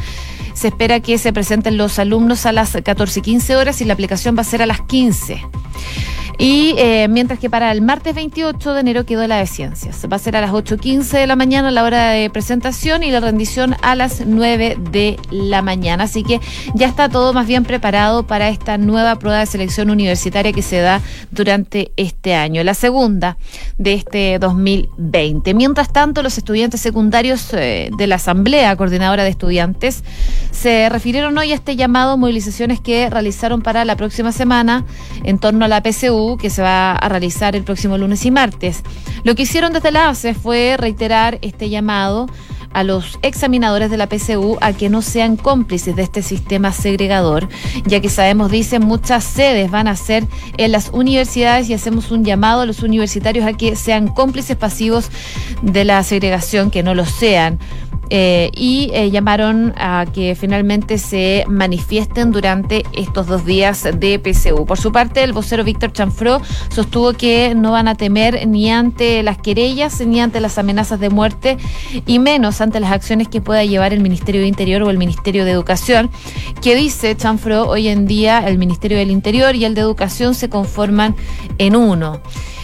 Se 0.57 0.69
espera 0.69 0.99
que 1.01 1.19
se 1.19 1.31
presenten 1.31 1.77
los 1.77 1.99
alumnos 1.99 2.47
a 2.47 2.51
las 2.51 2.75
14 2.83 3.19
y 3.19 3.21
15 3.21 3.55
horas 3.57 3.79
y 3.79 3.85
la 3.85 3.93
aplicación 3.93 4.35
va 4.35 4.41
a 4.41 4.43
ser 4.43 4.63
a 4.63 4.65
las 4.65 4.81
15. 4.81 5.45
Y 6.39 6.76
eh, 6.78 7.08
mientras 7.10 7.39
que 7.39 7.50
para 7.50 7.71
el 7.71 7.82
martes 7.82 8.13
28 8.13 8.73
de 8.73 8.80
enero 8.80 9.06
quedó 9.06 9.26
la 9.26 9.38
de 9.38 9.47
ciencias. 9.47 10.06
Va 10.12 10.17
a 10.17 10.19
ser 10.19 10.36
a 10.36 10.41
las 10.41 10.52
8.15 10.52 11.19
de 11.19 11.28
la 11.28 11.36
mañana 11.36 11.71
la 11.71 11.84
hora 11.84 12.12
de 12.12 12.30
presentación 12.30 13.02
y 13.02 13.10
la 13.10 13.19
rendición 13.19 13.76
a 13.82 13.95
las 13.95 14.26
9 14.26 14.78
de 14.91 15.17
la 15.32 15.63
mañana. 15.63 16.04
Así 16.04 16.23
que 16.23 16.39
ya 16.76 16.88
está 16.88 17.10
todo 17.10 17.34
más 17.34 17.47
bien 17.47 17.63
preparado 17.63 18.28
para 18.28 18.50
esta 18.50 18.78
nueva 18.78 19.15
prueba 19.15 19.39
de 19.39 19.47
selección 19.47 19.89
universitaria 19.89 20.54
que 20.54 20.62
se 20.62 20.80
da 20.80 21.02
durante 21.32 21.91
este 21.97 22.36
año, 22.36 22.63
la 22.63 22.76
segunda 22.76 23.38
de 23.80 23.93
este 23.93 24.38
2020. 24.38 25.54
Mientras 25.56 25.91
tanto, 25.91 26.21
los 26.21 26.38
estudiantes 26.38 26.82
secundarios 26.82 27.52
eh, 27.54 27.89
de 27.97 28.08
la 28.08 28.15
Asamblea 28.15 28.76
Coordinadora 28.76 29.23
de 29.23 29.30
Estudiantes 29.30 30.04
se 30.52 30.89
refirieron 30.89 31.38
hoy 31.38 31.52
a 31.52 31.56
este 31.56 31.76
llamado 31.76 32.17
movilizaciones 32.17 32.80
que 32.80 33.10
realizaron 33.10 33.62
para 33.62 33.86
la 33.86 33.95
próxima 33.95 34.32
semana 34.32 34.86
en 35.23 35.39
torno 35.39 35.65
a 35.65 35.67
la 35.67 35.82
Que 36.35 36.49
se 36.49 36.61
va 36.61 36.93
a 36.93 37.07
realizar 37.07 37.55
el 37.55 37.63
próximo 37.63 37.97
lunes 37.97 38.25
y 38.25 38.31
martes. 38.31 38.83
Lo 39.23 39.35
que 39.35 39.43
hicieron 39.43 39.71
desde 39.71 39.91
la 39.91 40.09
ACE 40.09 40.33
fue 40.33 40.75
reiterar 40.77 41.39
este 41.41 41.69
llamado 41.69 42.27
a 42.73 42.83
los 42.83 43.17
examinadores 43.21 43.89
de 43.89 43.97
la 43.97 44.07
PCU 44.07 44.57
a 44.61 44.73
que 44.73 44.89
no 44.89 45.01
sean 45.01 45.37
cómplices 45.37 45.95
de 45.95 46.03
este 46.03 46.21
sistema 46.21 46.71
segregador, 46.71 47.47
ya 47.85 47.99
que 48.01 48.09
sabemos, 48.09 48.51
dicen, 48.51 48.85
muchas 48.85 49.23
sedes 49.23 49.71
van 49.71 49.87
a 49.87 49.95
ser 49.95 50.25
en 50.57 50.71
las 50.71 50.89
universidades 50.89 51.69
y 51.69 51.73
hacemos 51.73 52.11
un 52.11 52.23
llamado 52.23 52.61
a 52.61 52.65
los 52.65 52.83
universitarios 52.83 53.45
a 53.45 53.53
que 53.53 53.75
sean 53.75 54.07
cómplices 54.09 54.57
pasivos 54.57 55.09
de 55.61 55.85
la 55.85 56.03
segregación, 56.03 56.69
que 56.69 56.83
no 56.83 56.93
lo 56.93 57.05
sean. 57.05 57.59
Eh, 58.09 58.51
y 58.55 58.89
eh, 58.93 59.11
llamaron 59.11 59.73
a 59.77 60.05
que 60.13 60.35
finalmente 60.35 60.97
se 60.97 61.43
manifiesten 61.47 62.31
durante 62.31 62.83
estos 62.93 63.27
dos 63.27 63.45
días 63.45 63.83
de 63.83 64.19
PCU. 64.19 64.65
Por 64.65 64.77
su 64.77 64.91
parte, 64.91 65.23
el 65.23 65.33
vocero 65.33 65.63
Víctor 65.63 65.91
Chanfró 65.91 66.41
sostuvo 66.69 67.13
que 67.13 67.53
no 67.55 67.71
van 67.71 67.87
a 67.87 67.95
temer 67.95 68.47
ni 68.47 68.71
ante 68.71 69.23
las 69.23 69.37
querellas 69.37 69.99
ni 70.05 70.21
ante 70.21 70.39
las 70.39 70.57
amenazas 70.57 70.99
de 70.99 71.09
muerte 71.09 71.57
y 72.05 72.19
menos 72.19 72.61
ante 72.61 72.79
las 72.79 72.91
acciones 72.91 73.27
que 73.27 73.41
pueda 73.41 73.65
llevar 73.65 73.93
el 73.93 73.99
Ministerio 73.99 74.41
de 74.41 74.47
Interior 74.47 74.83
o 74.83 74.89
el 74.89 74.97
Ministerio 74.97 75.43
de 75.43 75.51
Educación, 75.51 76.09
que 76.61 76.75
dice 76.75 77.15
Chanfró 77.15 77.67
hoy 77.67 77.89
en 77.89 78.07
día 78.07 78.39
el 78.47 78.57
Ministerio 78.57 78.97
del 78.97 79.11
Interior 79.11 79.55
y 79.55 79.65
el 79.65 79.75
de 79.75 79.81
Educación 79.81 80.33
se 80.33 80.49
conforman 80.49 81.15
en 81.57 81.75
uno. 81.75 82.21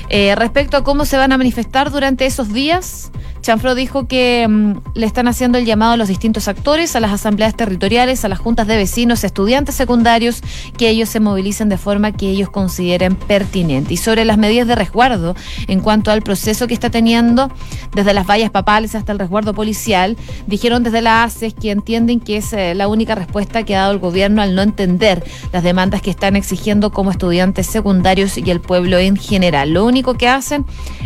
Eh, 0.10 0.36
respecto 0.36 0.78
a 0.78 0.84
cómo 0.84 1.06
se 1.06 1.18
van 1.18 1.32
a 1.32 1.38
manifestar 1.38 1.92
durante 1.92 2.26
esos 2.26 2.54
días, 2.54 3.12
Chanfro 3.44 3.76
dijo 3.76 4.08
que 4.08 4.48
mm, 4.48 4.74
le 4.96 5.06
están 5.06 5.28
haciendo 5.28 5.58
el 5.58 5.66
llamado 5.66 5.92
a 5.92 5.98
los 5.98 6.08
distintos 6.08 6.48
actores, 6.48 6.96
a 6.96 7.02
las 7.02 7.12
asambleas 7.12 7.56
territoriales, 7.56 8.24
a 8.24 8.30
las 8.30 8.40
juntas 8.40 8.68
de 8.68 8.78
vecinos, 8.78 9.26
estudiantes 9.26 9.76
secundarios, 9.76 10.42
que 10.78 10.88
ellos 10.88 11.10
se 11.10 11.20
movilicen 11.20 11.68
de 11.68 11.78
forma 11.78 12.14
que 12.14 12.30
ellos 12.30 12.50
consideren 12.50 13.16
pertinente. 13.16 13.94
Y 13.94 13.98
sobre 13.98 14.24
las 14.24 14.38
medidas 14.38 14.66
de 14.68 14.76
resguardo 14.76 15.36
en 15.68 15.82
cuanto 15.82 16.10
al 16.10 16.22
proceso 16.22 16.68
que 16.68 16.74
está 16.74 16.90
teniendo, 16.90 17.52
desde 17.94 18.14
las 18.14 18.26
vallas 18.26 18.50
papales 18.50 18.96
hasta 18.96 19.12
el 19.12 19.20
resguardo 19.20 19.54
policial, 19.54 20.16
dijeron 20.48 20.84
desde 20.84 21.02
la 21.02 21.24
ACES 21.24 21.54
que 21.54 21.72
entienden 21.72 22.22
que 22.22 22.38
es 22.38 22.54
eh, 22.54 22.76
la 22.76 22.88
única 22.88 23.14
respuesta 23.14 23.64
que 23.64 23.76
ha 23.76 23.82
dado 23.82 23.92
el 23.92 24.00
gobierno 24.00 24.42
al 24.42 24.56
no 24.56 24.62
entender 24.62 25.22
las 25.52 25.64
demandas 25.64 26.02
que 26.02 26.12
están 26.12 26.38
exigiendo 26.38 26.92
como 26.92 27.12
estudiantes 27.12 27.68
secundarios 27.68 28.38
y 28.38 28.50
el 28.50 28.62
pueblo 28.62 29.00
en 29.00 29.18
general. 29.18 29.72
Lo 29.72 29.86
único 29.86 30.03
que 30.04 30.28
hacen 30.28 30.66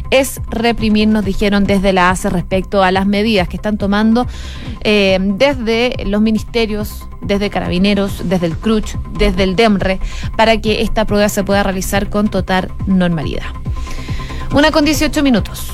es 0.10 0.42
reprimirnos, 0.50 1.24
dijeron 1.24 1.66
desde 1.66 1.94
la 1.94 2.10
ACES 2.10 2.32
respecto 2.32 2.84
a 2.84 2.92
las 2.92 3.06
medidas 3.06 3.48
que 3.48 3.58
están 3.58 3.78
tomando 3.78 4.26
eh, 4.82 5.18
desde 5.22 6.06
los 6.06 6.22
ministerios, 6.22 7.08
desde 7.22 7.50
Carabineros, 7.50 8.28
desde 8.30 8.48
el 8.48 8.58
CRUCH, 8.58 8.96
desde 9.18 9.44
el 9.44 9.56
DEMRE, 9.56 10.00
para 10.36 10.60
que 10.60 10.82
esta 10.82 11.06
prueba 11.06 11.30
se 11.30 11.44
pueda 11.44 11.64
realizar 11.64 12.10
con 12.10 12.30
total 12.30 12.72
normalidad. 12.88 13.46
Una 14.54 14.72
con 14.72 14.86
18 14.86 15.22
minutos. 15.24 15.72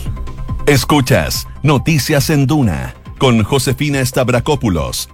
Escuchas 0.66 1.48
Noticias 1.62 2.30
en 2.30 2.48
Duna 2.48 2.96
con 3.18 3.44
Josefina 3.44 4.06
Stavrakopoulos 4.06 5.10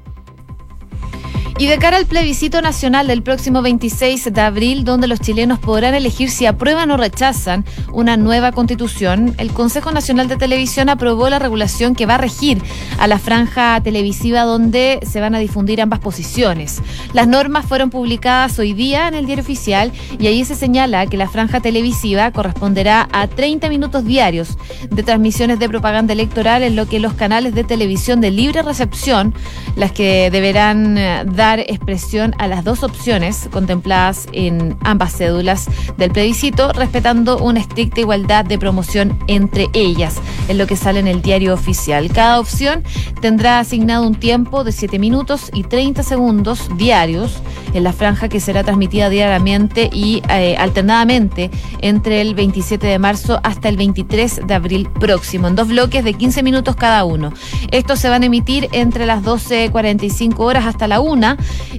Y 1.58 1.68
de 1.68 1.78
cara 1.78 1.98
al 1.98 2.06
plebiscito 2.06 2.62
nacional 2.62 3.08
del 3.08 3.22
próximo 3.22 3.62
26 3.62 4.34
de 4.34 4.42
abril, 4.42 4.84
donde 4.86 5.08
los 5.08 5.20
chilenos 5.20 5.60
podrán 5.60 5.94
elegir 5.94 6.30
si 6.30 6.46
aprueban 6.46 6.92
o 6.92 6.98
rechazan 6.98 7.66
una 7.92 8.16
nueva 8.16 8.52
constitución, 8.52 9.36
el 9.38 9.52
Consejo 9.52 9.92
Nacional 9.92 10.28
de 10.28 10.38
Televisión 10.38 10.90
aprobó 10.90 11.30
la 11.30 11.40
regulación 11.40 11.96
que 11.96 12.06
va 12.06 12.16
a 12.16 12.18
regir 12.20 12.62
a 12.98 13.08
la 13.08 13.20
franja 13.20 13.82
televisiva 13.82 14.44
donde 14.44 15.00
se 15.04 15.20
van 15.20 15.36
a 15.36 15.40
difundir 15.40 15.82
ambas 15.82 16.00
posiciones. 16.00 16.82
Las 17.14 17.28
normas 17.28 17.66
fueron 17.66 17.90
publicadas 17.90 18.58
hoy 18.60 18.74
día 18.74 19.08
en 19.08 19.14
el 19.16 19.26
diario 19.26 19.44
oficial 19.44 19.92
y 20.18 20.28
ahí 20.28 20.46
se 20.46 20.56
señala 20.56 21.08
que 21.08 21.18
la 21.18 21.28
franja 21.28 21.60
televisiva 21.60 22.32
corresponderá 22.32 23.08
a 23.12 23.28
30 23.28 23.70
minutos 23.70 24.06
diarios 24.06 24.58
de 24.90 25.04
transmisiones 25.04 25.60
de 25.60 25.70
propaganda 25.70 26.14
electoral 26.14 26.64
en 26.64 26.76
lo 26.76 26.88
que 26.88 27.00
los 27.00 27.14
canales 27.14 27.54
de 27.54 27.64
televisión 27.64 28.22
de 28.22 28.32
libre 28.32 28.62
recepción, 28.62 29.34
las 29.76 29.92
que 29.92 30.30
deberán 30.32 30.98
eh, 30.98 31.24
dar 31.40 31.62
expresión 31.62 32.36
a 32.38 32.48
las 32.48 32.66
dos 32.66 32.84
opciones 32.84 33.48
contempladas 33.50 34.28
en 34.34 34.76
ambas 34.82 35.16
cédulas 35.16 35.68
del 35.98 36.12
plebiscito, 36.12 36.74
respetando 36.74 37.38
una 37.38 37.62
estricta 37.62 38.02
igualdad 38.02 38.44
de 38.44 38.60
promoción 38.60 39.18
entre 39.28 39.68
ellas, 39.72 40.20
en 40.50 40.58
lo 40.58 40.68
que 40.68 40.76
sale 40.76 41.00
en 41.00 41.08
el 41.08 41.22
diario 41.22 41.54
oficial. 41.54 42.12
Cada 42.12 42.42
opción 42.42 42.84
tendrá 43.22 43.60
asignado 43.60 44.06
un 44.06 44.16
tiempo 44.16 44.66
de 44.66 44.74
7 44.74 45.00
minutos 45.00 45.50
y 45.54 45.64
30 45.64 46.04
segundos 46.04 46.70
diarios 46.76 47.42
en 47.74 47.86
la 47.86 47.94
franja 47.94 48.28
que 48.28 48.42
será 48.42 48.66
transmitida 48.66 49.10
diariamente 49.10 49.90
y 49.94 50.22
eh, 50.30 50.58
alternadamente 50.58 51.52
entre 51.80 52.20
el 52.20 52.36
27 52.36 52.86
de 52.86 53.00
marzo 53.00 53.40
hasta 53.44 53.70
el 53.70 53.78
23 53.78 54.42
de 54.46 54.54
abril 54.54 54.90
próximo, 55.00 55.48
en 55.48 55.56
dos 55.56 55.70
bloques 55.70 56.04
de 56.04 56.16
15 56.16 56.44
minutos 56.44 56.76
cada 56.76 57.06
uno. 57.06 57.32
Estos 57.72 58.00
se 58.00 58.10
van 58.10 58.24
a 58.24 58.26
emitir 58.26 58.68
entre 58.74 59.06
las 59.06 59.24
12.45 59.24 60.40
horas 60.40 60.66
hasta 60.66 60.90
la 60.90 61.00
1 61.00 61.29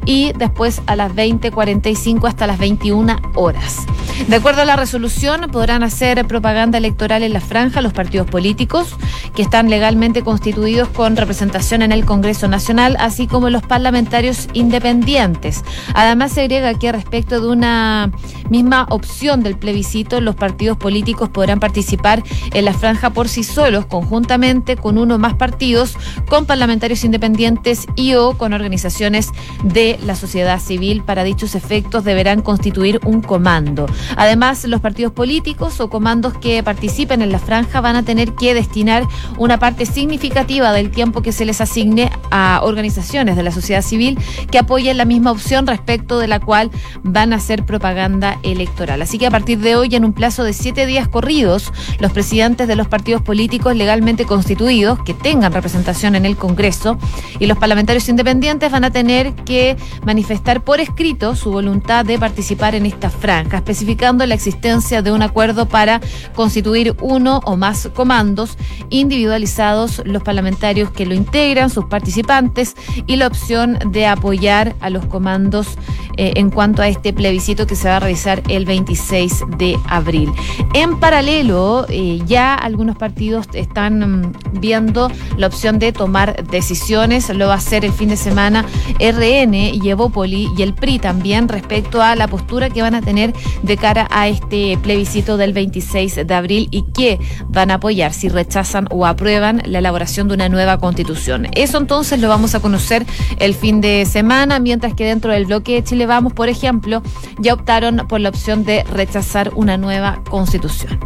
y 0.04 0.32
después 0.32 0.82
a 0.86 0.96
las 0.96 1.12
20.45 1.12 2.28
hasta 2.28 2.46
las 2.46 2.58
21 2.58 3.16
horas. 3.34 3.86
De 4.28 4.36
acuerdo 4.36 4.62
a 4.62 4.64
la 4.64 4.76
resolución, 4.76 5.50
podrán 5.50 5.82
hacer 5.82 6.24
propaganda 6.26 6.78
electoral 6.78 7.22
en 7.22 7.32
la 7.32 7.40
franja 7.40 7.80
los 7.80 7.92
partidos 7.92 8.28
políticos 8.28 8.94
que 9.34 9.42
están 9.42 9.70
legalmente 9.70 10.22
constituidos 10.22 10.88
con 10.88 11.16
representación 11.16 11.82
en 11.82 11.90
el 11.90 12.04
Congreso 12.04 12.46
Nacional, 12.46 12.96
así 13.00 13.26
como 13.26 13.50
los 13.50 13.62
parlamentarios 13.62 14.48
independientes. 14.52 15.64
Además, 15.94 16.32
se 16.32 16.42
agrega 16.42 16.74
que 16.74 16.92
respecto 16.92 17.40
de 17.40 17.48
una 17.48 18.12
misma 18.50 18.86
opción 18.90 19.42
del 19.42 19.56
plebiscito, 19.56 20.20
los 20.20 20.36
partidos 20.36 20.76
políticos 20.76 21.28
podrán 21.28 21.58
participar 21.58 22.22
en 22.52 22.64
la 22.64 22.74
franja 22.74 23.10
por 23.10 23.28
sí 23.28 23.42
solos, 23.42 23.86
conjuntamente 23.86 24.76
con 24.76 24.98
uno 24.98 25.16
o 25.16 25.18
más 25.18 25.34
partidos, 25.34 25.96
con 26.28 26.46
parlamentarios 26.46 27.04
independientes 27.04 27.86
y 27.96 28.14
o 28.14 28.36
con 28.36 28.52
organizaciones 28.52 29.30
de 29.64 29.98
la 30.04 30.14
sociedad 30.14 30.60
civil. 30.60 31.02
Para 31.02 31.24
dichos 31.24 31.54
efectos 31.54 32.04
deberán 32.04 32.42
constituir 32.42 33.00
un 33.04 33.22
comando. 33.22 33.86
Además, 34.16 34.64
los 34.64 34.80
partidos 34.80 35.12
políticos 35.12 35.80
o 35.80 35.90
comandos 35.90 36.34
que 36.34 36.62
participen 36.62 37.22
en 37.22 37.32
la 37.32 37.38
franja 37.38 37.80
van 37.80 37.96
a 37.96 38.02
tener 38.02 38.34
que 38.34 38.54
destinar 38.54 39.06
una 39.38 39.58
parte 39.58 39.86
significativa 39.86 40.72
del 40.72 40.90
tiempo 40.90 41.22
que 41.22 41.32
se 41.32 41.44
les 41.44 41.60
asigne 41.60 42.10
a 42.30 42.60
organizaciones 42.62 43.36
de 43.36 43.42
la 43.42 43.52
sociedad 43.52 43.82
civil 43.82 44.18
que 44.50 44.58
apoyen 44.58 44.96
la 44.96 45.04
misma 45.04 45.30
opción 45.30 45.66
respecto 45.66 46.18
de 46.18 46.28
la 46.28 46.40
cual 46.40 46.70
van 47.02 47.32
a 47.32 47.36
hacer 47.36 47.64
propaganda 47.64 48.38
electoral. 48.42 49.02
Así 49.02 49.18
que 49.18 49.26
a 49.26 49.30
partir 49.30 49.58
de 49.58 49.76
hoy, 49.76 49.94
en 49.94 50.04
un 50.04 50.12
plazo 50.12 50.44
de 50.44 50.52
siete 50.52 50.86
días 50.86 51.08
corridos, 51.08 51.72
los 51.98 52.12
presidentes 52.12 52.68
de 52.68 52.76
los 52.76 52.88
partidos 52.88 53.22
políticos 53.22 53.76
legalmente 53.76 54.24
constituidos 54.24 54.98
que 55.04 55.14
tengan 55.14 55.52
representación 55.52 56.14
en 56.14 56.26
el 56.26 56.36
Congreso 56.36 56.98
y 57.38 57.46
los 57.46 57.58
parlamentarios 57.58 58.08
independientes 58.08 58.70
van 58.70 58.84
a 58.84 58.90
tener 58.90 59.34
que 59.34 59.76
manifestar 60.04 60.62
por 60.62 60.80
escrito 60.80 61.36
su 61.36 61.50
voluntad 61.50 62.04
de 62.04 62.18
participar 62.18 62.74
en 62.74 62.86
esta 62.86 63.10
franja, 63.10 63.58
la 64.00 64.34
existencia 64.34 65.02
de 65.02 65.12
un 65.12 65.20
acuerdo 65.20 65.68
para 65.68 66.00
constituir 66.34 66.96
uno 67.02 67.42
o 67.44 67.58
más 67.58 67.90
comandos 67.94 68.56
individualizados, 68.88 70.00
los 70.06 70.22
parlamentarios 70.22 70.90
que 70.90 71.04
lo 71.04 71.14
integran, 71.14 71.68
sus 71.68 71.84
participantes 71.84 72.76
y 73.06 73.16
la 73.16 73.26
opción 73.26 73.78
de 73.92 74.06
apoyar 74.06 74.74
a 74.80 74.88
los 74.88 75.04
comandos 75.04 75.76
eh, 76.16 76.32
en 76.36 76.50
cuanto 76.50 76.80
a 76.80 76.88
este 76.88 77.12
plebiscito 77.12 77.66
que 77.66 77.76
se 77.76 77.88
va 77.88 77.96
a 77.96 78.00
realizar 78.00 78.42
el 78.48 78.64
26 78.64 79.44
de 79.58 79.78
abril. 79.86 80.32
En 80.72 80.98
paralelo, 80.98 81.84
eh, 81.90 82.20
ya 82.24 82.54
algunos 82.54 82.96
partidos 82.96 83.48
están 83.52 84.22
mm, 84.22 84.60
viendo 84.60 85.10
la 85.36 85.46
opción 85.46 85.78
de 85.78 85.92
tomar 85.92 86.42
decisiones, 86.48 87.28
lo 87.28 87.48
va 87.48 87.54
a 87.54 87.56
hacer 87.58 87.84
el 87.84 87.92
fin 87.92 88.08
de 88.08 88.16
semana 88.16 88.64
RN 88.98 89.54
y 89.54 89.90
Evópoli 89.90 90.48
y 90.56 90.62
el 90.62 90.72
PRI 90.74 90.98
también 90.98 91.48
respecto 91.48 92.02
a 92.02 92.16
la 92.16 92.28
postura 92.28 92.70
que 92.70 92.80
van 92.80 92.94
a 92.94 93.02
tener 93.02 93.34
de 93.62 93.76
cara 93.76 93.89
a 94.10 94.28
este 94.28 94.78
plebiscito 94.82 95.36
del 95.36 95.52
26 95.52 96.26
de 96.26 96.34
abril 96.34 96.68
y 96.70 96.84
que 96.92 97.18
van 97.48 97.70
a 97.70 97.74
apoyar 97.74 98.12
si 98.12 98.28
rechazan 98.28 98.86
o 98.90 99.06
aprueban 99.06 99.62
la 99.66 99.78
elaboración 99.78 100.28
de 100.28 100.34
una 100.34 100.48
nueva 100.48 100.78
constitución. 100.78 101.48
Eso 101.52 101.78
entonces 101.78 102.20
lo 102.20 102.28
vamos 102.28 102.54
a 102.54 102.60
conocer 102.60 103.06
el 103.38 103.54
fin 103.54 103.80
de 103.80 104.06
semana, 104.06 104.58
mientras 104.58 104.94
que 104.94 105.04
dentro 105.04 105.32
del 105.32 105.46
bloque 105.46 105.74
de 105.74 105.84
Chile 105.84 106.06
Vamos, 106.06 106.32
por 106.32 106.48
ejemplo, 106.48 107.02
ya 107.38 107.54
optaron 107.54 108.06
por 108.08 108.20
la 108.20 108.28
opción 108.28 108.64
de 108.64 108.84
rechazar 108.84 109.52
una 109.54 109.76
nueva 109.76 110.22
constitución. 110.28 110.98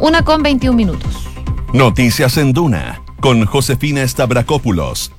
Una 0.00 0.22
con 0.22 0.42
21 0.42 0.76
minutos. 0.76 1.28
Noticias 1.72 2.36
en 2.36 2.52
Duna 2.52 3.00
con 3.20 3.46
Josefina 3.46 4.06
Stavrakopoulos 4.06 5.12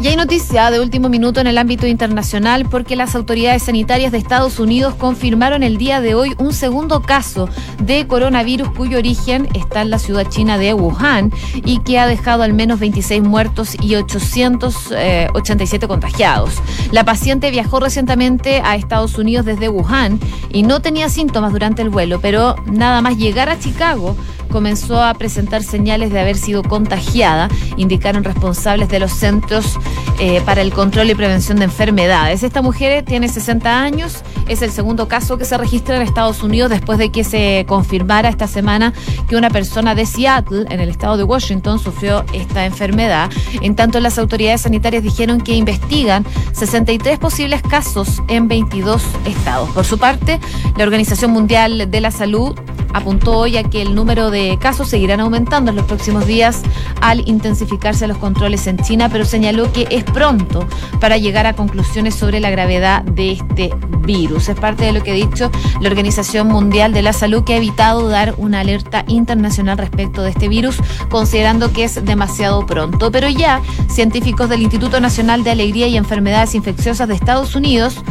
y 0.00 0.06
hay 0.06 0.16
noticia 0.16 0.70
de 0.70 0.80
último 0.80 1.08
minuto 1.08 1.40
en 1.40 1.48
el 1.48 1.58
ámbito 1.58 1.86
internacional 1.86 2.66
porque 2.70 2.94
las 2.94 3.14
autoridades 3.16 3.64
sanitarias 3.64 4.12
de 4.12 4.18
Estados 4.18 4.60
Unidos 4.60 4.94
confirmaron 4.94 5.62
el 5.62 5.76
día 5.76 6.00
de 6.00 6.14
hoy 6.14 6.34
un 6.38 6.52
segundo 6.52 7.02
caso 7.02 7.48
de 7.82 8.06
coronavirus 8.06 8.70
cuyo 8.70 8.98
origen 8.98 9.48
está 9.54 9.82
en 9.82 9.90
la 9.90 9.98
ciudad 9.98 10.28
china 10.28 10.56
de 10.56 10.72
Wuhan 10.72 11.32
y 11.64 11.80
que 11.80 11.98
ha 11.98 12.06
dejado 12.06 12.44
al 12.44 12.52
menos 12.52 12.78
26 12.78 13.22
muertos 13.22 13.76
y 13.80 13.96
887 13.96 15.84
eh, 15.84 15.88
contagiados. 15.88 16.54
La 16.92 17.04
paciente 17.04 17.50
viajó 17.50 17.80
recientemente 17.80 18.60
a 18.64 18.76
Estados 18.76 19.18
Unidos 19.18 19.46
desde 19.46 19.68
Wuhan 19.68 20.20
y 20.52 20.62
no 20.62 20.80
tenía 20.80 21.08
síntomas 21.08 21.52
durante 21.52 21.82
el 21.82 21.88
vuelo, 21.88 22.20
pero 22.20 22.54
nada 22.66 23.00
más 23.00 23.16
llegar 23.16 23.48
a 23.48 23.58
Chicago 23.58 24.16
comenzó 24.48 25.02
a 25.02 25.14
presentar 25.14 25.62
señales 25.62 26.10
de 26.12 26.20
haber 26.20 26.36
sido 26.36 26.62
contagiada, 26.62 27.48
indicaron 27.76 28.24
responsables 28.24 28.88
de 28.88 28.98
los 28.98 29.12
centros 29.12 29.78
eh, 30.18 30.40
para 30.44 30.62
el 30.62 30.72
control 30.72 31.10
y 31.10 31.14
prevención 31.14 31.58
de 31.58 31.64
enfermedades. 31.64 32.42
Esta 32.42 32.62
mujer 32.62 33.04
tiene 33.04 33.28
60 33.28 33.80
años, 33.80 34.22
es 34.48 34.62
el 34.62 34.70
segundo 34.70 35.08
caso 35.08 35.38
que 35.38 35.44
se 35.44 35.56
registra 35.56 35.96
en 35.96 36.02
Estados 36.02 36.42
Unidos 36.42 36.70
después 36.70 36.98
de 36.98 37.10
que 37.10 37.24
se 37.24 37.64
confirmara 37.68 38.28
esta 38.28 38.48
semana 38.48 38.92
que 39.28 39.36
una 39.36 39.50
persona 39.50 39.94
de 39.94 40.06
Seattle, 40.06 40.66
en 40.70 40.80
el 40.80 40.88
estado 40.88 41.16
de 41.16 41.24
Washington, 41.24 41.78
sufrió 41.78 42.24
esta 42.32 42.64
enfermedad. 42.66 43.30
En 43.60 43.76
tanto, 43.76 44.00
las 44.00 44.18
autoridades 44.18 44.62
sanitarias 44.62 45.02
dijeron 45.02 45.40
que 45.40 45.54
investigan 45.54 46.24
63 46.52 47.18
posibles 47.18 47.62
casos 47.62 48.22
en 48.28 48.48
22 48.48 49.02
estados. 49.24 49.70
Por 49.70 49.84
su 49.84 49.98
parte, 49.98 50.40
la 50.76 50.84
Organización 50.84 51.30
Mundial 51.30 51.90
de 51.90 52.00
la 52.00 52.10
Salud 52.10 52.58
apuntó 52.98 53.36
hoy 53.38 53.56
a 53.56 53.64
que 53.64 53.82
el 53.82 53.94
número 53.94 54.30
de 54.30 54.58
casos 54.60 54.88
seguirán 54.88 55.20
aumentando 55.20 55.70
en 55.70 55.76
los 55.76 55.86
próximos 55.86 56.26
días 56.26 56.62
al 57.00 57.26
intensificarse 57.28 58.06
los 58.06 58.18
controles 58.18 58.66
en 58.66 58.78
China, 58.78 59.08
pero 59.08 59.24
señaló 59.24 59.72
que 59.72 59.86
es 59.90 60.04
pronto 60.04 60.66
para 61.00 61.16
llegar 61.16 61.46
a 61.46 61.54
conclusiones 61.54 62.14
sobre 62.14 62.40
la 62.40 62.50
gravedad 62.50 63.02
de 63.02 63.32
este 63.32 63.74
virus. 64.00 64.48
Es 64.48 64.58
parte 64.58 64.84
de 64.84 64.92
lo 64.92 65.02
que 65.02 65.10
ha 65.12 65.14
dicho 65.14 65.50
la 65.80 65.88
Organización 65.88 66.48
Mundial 66.48 66.92
de 66.92 67.02
la 67.02 67.12
Salud, 67.12 67.44
que 67.44 67.54
ha 67.54 67.56
evitado 67.58 68.08
dar 68.08 68.34
una 68.36 68.60
alerta 68.60 69.04
internacional 69.06 69.78
respecto 69.78 70.22
de 70.22 70.30
este 70.30 70.48
virus, 70.48 70.78
considerando 71.10 71.72
que 71.72 71.84
es 71.84 72.04
demasiado 72.04 72.66
pronto. 72.66 73.10
Pero 73.10 73.28
ya 73.28 73.60
científicos 73.88 74.48
del 74.48 74.62
Instituto 74.62 75.00
Nacional 75.00 75.44
de 75.44 75.50
Alegría 75.50 75.86
y 75.86 75.96
Enfermedades 75.96 76.54
Infecciosas 76.54 77.08
de 77.08 77.14
Estados 77.14 77.54
Unidos 77.54 78.02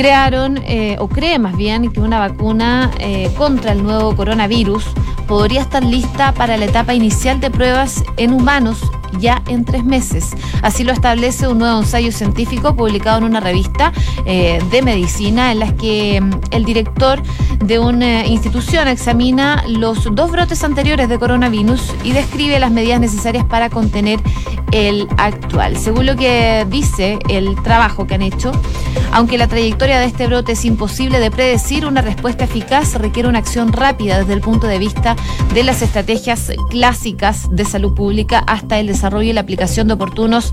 crearon, 0.00 0.56
eh, 0.64 0.96
o 0.98 1.08
cree 1.08 1.38
más 1.38 1.58
bien, 1.58 1.92
que 1.92 2.00
una 2.00 2.18
vacuna 2.18 2.90
eh, 3.00 3.30
contra 3.36 3.72
el 3.72 3.82
nuevo 3.82 4.16
coronavirus 4.16 4.82
podría 5.28 5.60
estar 5.60 5.84
lista 5.84 6.32
para 6.32 6.56
la 6.56 6.64
etapa 6.64 6.94
inicial 6.94 7.38
de 7.38 7.50
pruebas 7.50 8.02
en 8.16 8.32
humanos 8.32 8.80
ya 9.18 9.42
en 9.48 9.64
tres 9.64 9.84
meses. 9.84 10.30
Así 10.62 10.84
lo 10.84 10.92
establece 10.92 11.48
un 11.48 11.58
nuevo 11.58 11.80
ensayo 11.80 12.12
científico 12.12 12.74
publicado 12.76 13.18
en 13.18 13.24
una 13.24 13.40
revista 13.40 13.92
eh, 14.24 14.62
de 14.70 14.82
medicina 14.82 15.52
en 15.52 15.60
la 15.60 15.74
que 15.76 16.20
mm, 16.20 16.30
el 16.50 16.64
director 16.64 17.22
de 17.64 17.78
una 17.78 18.26
institución 18.26 18.88
examina 18.88 19.62
los 19.68 20.04
dos 20.14 20.30
brotes 20.30 20.64
anteriores 20.64 21.08
de 21.08 21.18
coronavirus 21.18 21.94
y 22.04 22.12
describe 22.12 22.58
las 22.58 22.70
medidas 22.70 23.00
necesarias 23.00 23.44
para 23.44 23.70
contener 23.70 24.20
el 24.72 25.08
actual. 25.16 25.76
Según 25.76 26.06
lo 26.06 26.16
que 26.16 26.66
dice 26.68 27.18
el 27.28 27.60
trabajo 27.62 28.06
que 28.06 28.14
han 28.14 28.22
hecho, 28.22 28.52
aunque 29.12 29.38
la 29.38 29.48
trayectoria 29.48 29.98
de 29.98 30.06
este 30.06 30.26
brote 30.26 30.52
es 30.52 30.64
imposible 30.64 31.18
de 31.18 31.30
predecir, 31.30 31.86
una 31.86 32.02
respuesta 32.02 32.44
eficaz 32.44 32.94
requiere 32.94 33.28
una 33.28 33.40
acción 33.40 33.72
rápida 33.72 34.18
desde 34.18 34.34
el 34.34 34.40
punto 34.40 34.66
de 34.66 34.78
vista 34.78 35.16
de 35.52 35.64
las 35.64 35.82
estrategias 35.82 36.52
clásicas 36.70 37.48
de 37.50 37.64
salud 37.64 37.94
pública 37.94 38.44
hasta 38.46 38.78
el 38.78 38.86
desarrollo 38.86 38.99
y 39.22 39.32
la 39.32 39.40
aplicación 39.40 39.88
de 39.88 39.94
oportunos 39.94 40.52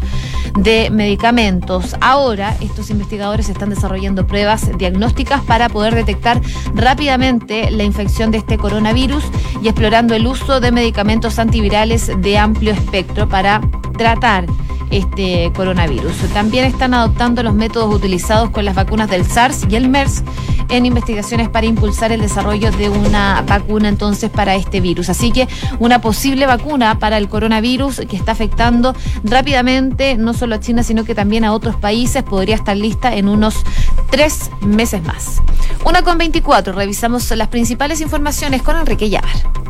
de 0.57 0.89
medicamentos. 0.89 1.95
Ahora, 1.99 2.55
estos 2.61 2.89
investigadores 2.89 3.49
están 3.49 3.69
desarrollando 3.69 4.25
pruebas 4.25 4.69
diagnósticas 4.77 5.41
para 5.41 5.67
poder 5.67 5.95
detectar 5.95 6.41
rápidamente 6.73 7.69
la 7.71 7.83
infección 7.83 8.31
de 8.31 8.37
este 8.37 8.57
coronavirus 8.57 9.25
y 9.61 9.67
explorando 9.67 10.15
el 10.15 10.27
uso 10.27 10.61
de 10.61 10.71
medicamentos 10.71 11.39
antivirales 11.39 12.09
de 12.21 12.37
amplio 12.37 12.71
espectro 12.71 13.27
para 13.27 13.59
tratar 13.97 14.45
este 14.89 15.51
coronavirus. 15.55 16.15
También 16.33 16.65
están 16.65 16.93
adoptando 16.93 17.43
los 17.43 17.53
métodos 17.53 17.93
utilizados 17.93 18.49
con 18.49 18.65
las 18.65 18.75
vacunas 18.75 19.09
del 19.09 19.25
SARS 19.25 19.65
y 19.69 19.75
el 19.75 19.89
MERS 19.89 20.23
en 20.69 20.85
investigaciones 20.85 21.49
para 21.49 21.65
impulsar 21.65 22.11
el 22.11 22.21
desarrollo 22.21 22.71
de 22.71 22.89
una 22.89 23.43
vacuna 23.47 23.89
entonces 23.89 24.29
para 24.29 24.55
este 24.55 24.81
virus. 24.81 25.09
Así 25.09 25.31
que 25.31 25.47
una 25.79 26.01
posible 26.01 26.45
vacuna 26.45 26.99
para 26.99 27.17
el 27.17 27.29
coronavirus 27.29 28.01
que 28.09 28.15
está 28.15 28.33
afectando 28.33 28.95
rápidamente 29.23 30.17
no 30.17 30.33
solo 30.33 30.55
a 30.55 30.59
China, 30.59 30.83
sino 30.83 31.03
que 31.03 31.15
también 31.15 31.45
a 31.45 31.53
otros 31.53 31.75
países 31.75 32.23
podría 32.23 32.55
estar 32.55 32.75
lista 32.75 33.15
en 33.15 33.29
unos 33.29 33.63
tres 34.09 34.51
meses 34.61 35.03
más. 35.03 35.41
Una 35.85 36.01
con 36.01 36.17
24, 36.17 36.73
revisamos 36.73 37.29
las 37.31 37.47
principales 37.47 38.01
informaciones 38.01 38.61
con 38.61 38.75
Enrique 38.75 39.09
Llavar. 39.09 39.66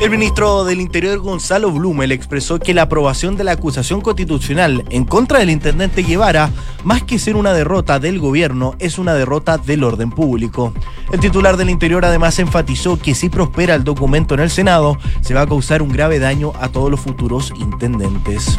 El 0.00 0.10
ministro 0.10 0.64
del 0.64 0.80
Interior 0.80 1.18
Gonzalo 1.18 1.72
Blumel 1.72 2.12
expresó 2.12 2.60
que 2.60 2.72
la 2.72 2.82
aprobación 2.82 3.36
de 3.36 3.42
la 3.42 3.52
acusación 3.52 4.00
constitucional 4.00 4.84
en 4.90 5.04
contra 5.04 5.40
del 5.40 5.50
intendente 5.50 6.04
Guevara, 6.04 6.50
más 6.84 7.02
que 7.02 7.18
ser 7.18 7.34
una 7.34 7.52
derrota 7.52 7.98
del 7.98 8.20
gobierno, 8.20 8.76
es 8.78 8.98
una 8.98 9.14
derrota 9.14 9.58
del 9.58 9.82
orden 9.82 10.10
público. 10.10 10.72
El 11.12 11.18
titular 11.18 11.56
del 11.56 11.68
Interior 11.68 12.04
además 12.04 12.38
enfatizó 12.38 12.96
que 12.96 13.16
si 13.16 13.28
prospera 13.28 13.74
el 13.74 13.82
documento 13.82 14.34
en 14.34 14.40
el 14.40 14.50
Senado, 14.50 14.96
se 15.20 15.34
va 15.34 15.42
a 15.42 15.46
causar 15.48 15.82
un 15.82 15.88
grave 15.88 16.20
daño 16.20 16.52
a 16.60 16.68
todos 16.68 16.92
los 16.92 17.00
futuros 17.00 17.52
intendentes. 17.58 18.56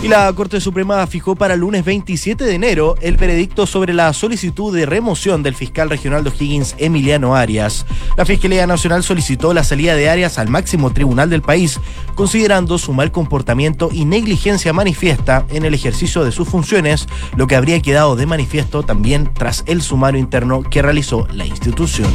Y 0.00 0.06
la 0.06 0.32
Corte 0.32 0.60
Suprema 0.60 1.04
fijó 1.08 1.34
para 1.34 1.54
el 1.54 1.60
lunes 1.60 1.84
27 1.84 2.44
de 2.44 2.54
enero 2.54 2.94
el 3.00 3.16
veredicto 3.16 3.66
sobre 3.66 3.92
la 3.92 4.12
solicitud 4.12 4.74
de 4.74 4.86
remoción 4.86 5.42
del 5.42 5.56
fiscal 5.56 5.90
regional 5.90 6.22
de 6.22 6.30
O'Higgins, 6.30 6.76
Emiliano 6.78 7.34
Arias. 7.34 7.84
La 8.16 8.24
Fiscalía 8.24 8.64
Nacional 8.68 9.02
solicitó 9.02 9.52
la 9.52 9.64
salida 9.64 9.96
de 9.96 10.08
Arias 10.08 10.38
al 10.38 10.48
máximo 10.48 10.92
tribunal 10.92 11.30
del 11.30 11.42
país, 11.42 11.80
considerando 12.14 12.78
su 12.78 12.92
mal 12.92 13.10
comportamiento 13.10 13.88
y 13.92 14.04
negligencia 14.04 14.72
manifiesta 14.72 15.44
en 15.50 15.64
el 15.64 15.74
ejercicio 15.74 16.22
de 16.22 16.30
sus 16.30 16.48
funciones, 16.48 17.08
lo 17.36 17.48
que 17.48 17.56
habría 17.56 17.80
quedado 17.80 18.14
de 18.14 18.26
manifiesto 18.26 18.84
también 18.84 19.28
tras 19.34 19.64
el 19.66 19.82
sumario 19.82 20.20
interno 20.20 20.62
que 20.62 20.80
realizó 20.80 21.26
la 21.32 21.44
institución 21.44 22.08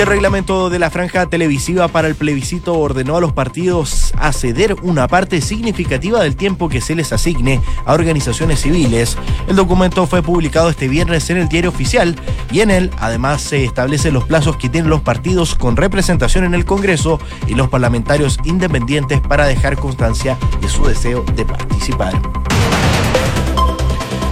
el 0.00 0.06
reglamento 0.06 0.70
de 0.70 0.78
la 0.78 0.88
franja 0.88 1.26
televisiva 1.26 1.88
para 1.88 2.08
el 2.08 2.14
plebiscito 2.14 2.78
ordenó 2.78 3.18
a 3.18 3.20
los 3.20 3.34
partidos 3.34 4.14
a 4.16 4.32
ceder 4.32 4.76
una 4.82 5.08
parte 5.08 5.42
significativa 5.42 6.22
del 6.22 6.36
tiempo 6.36 6.70
que 6.70 6.80
se 6.80 6.94
les 6.94 7.12
asigne 7.12 7.60
a 7.84 7.92
organizaciones 7.92 8.60
civiles. 8.60 9.18
El 9.46 9.56
documento 9.56 10.06
fue 10.06 10.22
publicado 10.22 10.70
este 10.70 10.88
viernes 10.88 11.28
en 11.28 11.36
el 11.36 11.48
diario 11.48 11.68
oficial 11.68 12.16
y 12.50 12.60
en 12.60 12.70
él 12.70 12.90
además 12.98 13.42
se 13.42 13.62
establecen 13.62 14.14
los 14.14 14.24
plazos 14.24 14.56
que 14.56 14.70
tienen 14.70 14.88
los 14.88 15.02
partidos 15.02 15.54
con 15.54 15.76
representación 15.76 16.44
en 16.44 16.54
el 16.54 16.64
Congreso 16.64 17.20
y 17.46 17.54
los 17.54 17.68
parlamentarios 17.68 18.38
independientes 18.44 19.20
para 19.20 19.44
dejar 19.44 19.76
constancia 19.76 20.38
de 20.62 20.68
su 20.68 20.86
deseo 20.86 21.24
de 21.36 21.44
participar. 21.44 22.14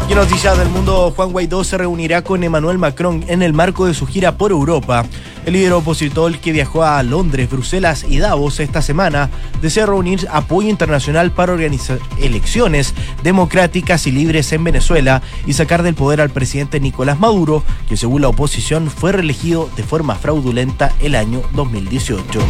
Y 0.08 0.14
noticias 0.14 0.56
del 0.56 0.70
mundo, 0.70 1.12
Juan 1.14 1.32
Guaidó 1.32 1.62
se 1.64 1.76
reunirá 1.76 2.22
con 2.22 2.42
Emmanuel 2.42 2.78
Macron 2.78 3.26
en 3.28 3.42
el 3.42 3.52
marco 3.52 3.84
de 3.84 3.92
su 3.92 4.06
gira 4.06 4.38
por 4.38 4.52
Europa. 4.52 5.04
El 5.44 5.52
líder 5.52 5.74
opositor 5.74 6.38
que 6.38 6.50
viajó 6.50 6.82
a 6.82 7.02
Londres, 7.02 7.50
Bruselas 7.50 8.06
y 8.08 8.16
Davos 8.16 8.58
esta 8.58 8.80
semana 8.80 9.28
desea 9.60 9.84
reunir 9.84 10.26
apoyo 10.32 10.70
internacional 10.70 11.30
para 11.30 11.52
organizar 11.52 11.98
elecciones 12.18 12.94
democráticas 13.22 14.06
y 14.06 14.12
libres 14.12 14.50
en 14.52 14.64
Venezuela 14.64 15.20
y 15.46 15.52
sacar 15.52 15.82
del 15.82 15.94
poder 15.94 16.22
al 16.22 16.30
presidente 16.30 16.80
Nicolás 16.80 17.20
Maduro, 17.20 17.62
que 17.86 17.98
según 17.98 18.22
la 18.22 18.28
oposición 18.28 18.90
fue 18.90 19.12
reelegido 19.12 19.68
de 19.76 19.82
forma 19.82 20.14
fraudulenta 20.14 20.94
el 21.00 21.16
año 21.16 21.42
2018. 21.52 22.40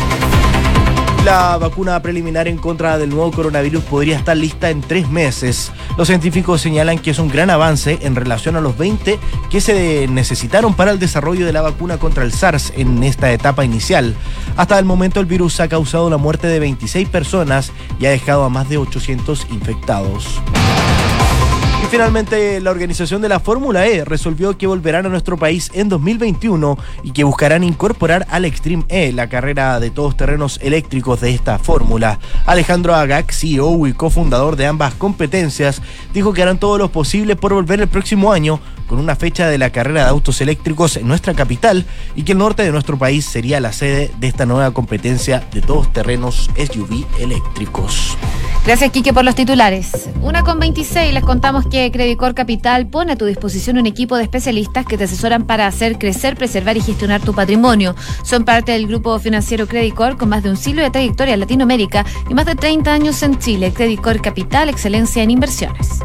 La 1.28 1.58
vacuna 1.58 2.00
preliminar 2.00 2.48
en 2.48 2.56
contra 2.56 2.96
del 2.96 3.10
nuevo 3.10 3.30
coronavirus 3.30 3.84
podría 3.84 4.16
estar 4.16 4.34
lista 4.34 4.70
en 4.70 4.80
tres 4.80 5.10
meses. 5.10 5.70
Los 5.98 6.08
científicos 6.08 6.62
señalan 6.62 6.98
que 6.98 7.10
es 7.10 7.18
un 7.18 7.28
gran 7.28 7.50
avance 7.50 7.98
en 8.00 8.16
relación 8.16 8.56
a 8.56 8.62
los 8.62 8.78
20 8.78 9.18
que 9.50 9.60
se 9.60 10.08
necesitaron 10.08 10.72
para 10.72 10.90
el 10.90 10.98
desarrollo 10.98 11.44
de 11.44 11.52
la 11.52 11.60
vacuna 11.60 11.98
contra 11.98 12.24
el 12.24 12.32
SARS 12.32 12.72
en 12.78 13.04
esta 13.04 13.30
etapa 13.30 13.62
inicial. 13.62 14.14
Hasta 14.56 14.78
el 14.78 14.86
momento 14.86 15.20
el 15.20 15.26
virus 15.26 15.60
ha 15.60 15.68
causado 15.68 16.08
la 16.08 16.16
muerte 16.16 16.46
de 16.46 16.60
26 16.60 17.10
personas 17.10 17.72
y 18.00 18.06
ha 18.06 18.10
dejado 18.10 18.44
a 18.44 18.48
más 18.48 18.70
de 18.70 18.78
800 18.78 19.48
infectados. 19.50 20.40
Y 21.82 21.86
finalmente, 21.90 22.60
la 22.60 22.70
organización 22.70 23.22
de 23.22 23.28
la 23.28 23.40
Fórmula 23.40 23.86
E 23.86 24.04
resolvió 24.04 24.58
que 24.58 24.66
volverán 24.66 25.06
a 25.06 25.08
nuestro 25.08 25.36
país 25.36 25.70
en 25.74 25.88
2021 25.88 26.76
y 27.04 27.12
que 27.12 27.24
buscarán 27.24 27.64
incorporar 27.64 28.26
al 28.30 28.44
Extreme 28.44 28.84
E, 28.88 29.12
la 29.12 29.28
carrera 29.28 29.78
de 29.80 29.90
todos 29.90 30.16
terrenos 30.16 30.58
eléctricos 30.62 31.20
de 31.20 31.30
esta 31.30 31.58
fórmula. 31.58 32.18
Alejandro 32.46 32.94
Agag, 32.94 33.32
CEO 33.32 33.86
y 33.86 33.92
cofundador 33.92 34.56
de 34.56 34.66
ambas 34.66 34.94
competencias, 34.94 35.80
dijo 36.12 36.32
que 36.32 36.42
harán 36.42 36.58
todo 36.58 36.78
lo 36.78 36.90
posible 36.90 37.36
por 37.36 37.54
volver 37.54 37.80
el 37.80 37.88
próximo 37.88 38.32
año 38.32 38.60
con 38.88 38.98
una 38.98 39.14
fecha 39.14 39.46
de 39.46 39.58
la 39.58 39.70
carrera 39.70 40.04
de 40.04 40.08
autos 40.08 40.40
eléctricos 40.40 40.96
en 40.96 41.06
nuestra 41.06 41.34
capital 41.34 41.84
y 42.16 42.24
que 42.24 42.32
el 42.32 42.38
norte 42.38 42.64
de 42.64 42.72
nuestro 42.72 42.98
país 42.98 43.24
sería 43.24 43.60
la 43.60 43.72
sede 43.72 44.10
de 44.18 44.26
esta 44.26 44.46
nueva 44.46 44.72
competencia 44.72 45.44
de 45.52 45.60
todos 45.60 45.92
terrenos 45.92 46.50
SUV 46.56 47.06
eléctricos. 47.20 48.16
Gracias, 48.64 48.90
Quique, 48.90 49.14
por 49.14 49.24
los 49.24 49.34
titulares. 49.34 50.10
Una 50.20 50.42
con 50.42 50.58
26, 50.58 51.14
les 51.14 51.24
contamos 51.24 51.66
que 51.66 51.90
Credicor 51.90 52.34
Capital 52.34 52.86
pone 52.86 53.12
a 53.12 53.16
tu 53.16 53.24
disposición 53.24 53.78
un 53.78 53.86
equipo 53.86 54.16
de 54.16 54.24
especialistas 54.24 54.84
que 54.84 54.98
te 54.98 55.04
asesoran 55.04 55.46
para 55.46 55.66
hacer 55.66 55.98
crecer, 55.98 56.36
preservar 56.36 56.76
y 56.76 56.82
gestionar 56.82 57.22
tu 57.22 57.34
patrimonio. 57.34 57.94
Son 58.24 58.44
parte 58.44 58.72
del 58.72 58.86
grupo 58.86 59.18
financiero 59.20 59.66
Credicor 59.66 60.18
con 60.18 60.28
más 60.28 60.42
de 60.42 60.50
un 60.50 60.56
siglo 60.56 60.82
de 60.82 60.90
trayectoria 60.90 61.34
en 61.34 61.40
Latinoamérica 61.40 62.04
y 62.28 62.34
más 62.34 62.44
de 62.44 62.56
30 62.56 62.92
años 62.92 63.22
en 63.22 63.38
Chile. 63.38 63.72
Credicor 63.72 64.20
Capital, 64.20 64.68
excelencia 64.68 65.22
en 65.22 65.30
inversiones. 65.30 66.00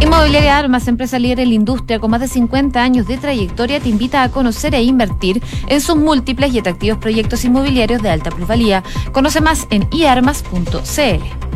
Inmobiliaria 0.00 0.56
Armas, 0.56 0.86
empresa 0.86 1.18
líder 1.18 1.40
en 1.40 1.48
la 1.48 1.54
industria 1.54 1.98
con 1.98 2.10
más 2.10 2.20
de 2.20 2.28
50 2.28 2.80
años 2.80 3.08
de 3.08 3.18
trayectoria, 3.18 3.80
te 3.80 3.88
invita 3.88 4.22
a 4.22 4.30
conocer 4.30 4.74
e 4.74 4.82
invertir 4.82 5.42
en 5.66 5.80
sus 5.80 5.96
múltiples 5.96 6.54
y 6.54 6.60
atractivos 6.60 6.98
proyectos 6.98 7.44
inmobiliarios 7.44 8.00
de 8.00 8.10
alta 8.10 8.30
plusvalía. 8.30 8.84
Conoce 9.12 9.40
más 9.40 9.66
en 9.70 9.88
iarmas.cl. 9.90 11.47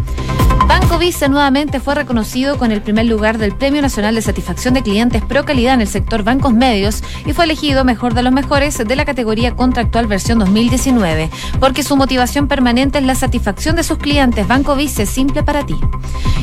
Banco 0.66 0.98
Visa 0.98 1.28
nuevamente 1.28 1.80
fue 1.80 1.94
reconocido 1.94 2.56
con 2.56 2.70
el 2.70 2.80
primer 2.82 3.06
lugar 3.06 3.38
del 3.38 3.54
Premio 3.54 3.82
Nacional 3.82 4.14
de 4.14 4.22
Satisfacción 4.22 4.74
de 4.74 4.82
Clientes 4.82 5.22
Pro 5.22 5.44
Calidad 5.44 5.74
en 5.74 5.80
el 5.80 5.88
sector 5.88 6.22
bancos 6.22 6.54
medios 6.54 7.02
y 7.26 7.32
fue 7.32 7.44
elegido 7.44 7.84
mejor 7.84 8.14
de 8.14 8.22
los 8.22 8.32
mejores 8.32 8.78
de 8.78 8.96
la 8.96 9.04
categoría 9.04 9.56
contractual 9.56 10.06
versión 10.06 10.38
2019, 10.38 11.30
porque 11.58 11.82
su 11.82 11.96
motivación 11.96 12.46
permanente 12.46 12.98
es 12.98 13.04
la 13.04 13.14
satisfacción 13.14 13.76
de 13.76 13.82
sus 13.82 13.98
clientes. 13.98 14.46
Banco 14.46 14.76
Visa 14.76 15.02
es 15.02 15.10
simple 15.10 15.42
para 15.42 15.66
ti. 15.66 15.76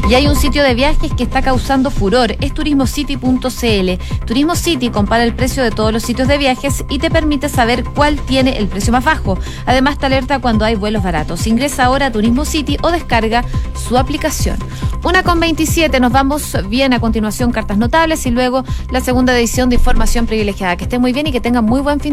Y 0.09 0.15
hay 0.15 0.27
un 0.27 0.35
sitio 0.35 0.63
de 0.63 0.73
viajes 0.73 1.13
que 1.13 1.23
está 1.23 1.41
causando 1.41 1.91
furor, 1.91 2.35
es 2.41 2.53
turismocity.cl. 2.53 4.25
Turismo 4.25 4.55
City 4.55 4.89
compara 4.89 5.23
el 5.23 5.35
precio 5.35 5.63
de 5.63 5.71
todos 5.71 5.93
los 5.93 6.03
sitios 6.03 6.27
de 6.27 6.37
viajes 6.37 6.83
y 6.89 6.99
te 6.99 7.09
permite 7.09 7.47
saber 7.47 7.83
cuál 7.83 8.19
tiene 8.21 8.57
el 8.57 8.67
precio 8.67 8.91
más 8.91 9.03
bajo. 9.03 9.37
Además 9.65 9.97
te 9.97 10.07
alerta 10.07 10.39
cuando 10.39 10.65
hay 10.65 10.75
vuelos 10.75 11.03
baratos. 11.03 11.45
Ingresa 11.47 11.85
ahora 11.85 12.07
a 12.07 12.11
Turismo 12.11 12.43
City 12.45 12.77
o 12.81 12.91
descarga 12.91 13.45
su 13.87 13.97
aplicación. 13.97 14.08
Una 15.03 15.21
con 15.23 15.39
27, 15.39 15.99
nos 15.99 16.11
vamos 16.11 16.57
bien 16.67 16.93
a 16.93 16.99
continuación 16.99 17.51
cartas 17.51 17.77
notables 17.77 18.25
y 18.25 18.31
luego 18.31 18.63
la 18.89 19.01
segunda 19.01 19.37
edición 19.37 19.69
de 19.69 19.75
información 19.75 20.25
privilegiada. 20.25 20.75
Que 20.77 20.85
esté 20.85 20.97
muy 20.97 21.13
bien 21.13 21.27
y 21.27 21.31
que 21.31 21.39
tengan 21.39 21.63
muy 21.63 21.79
buen 21.79 21.99
fin 21.99 22.07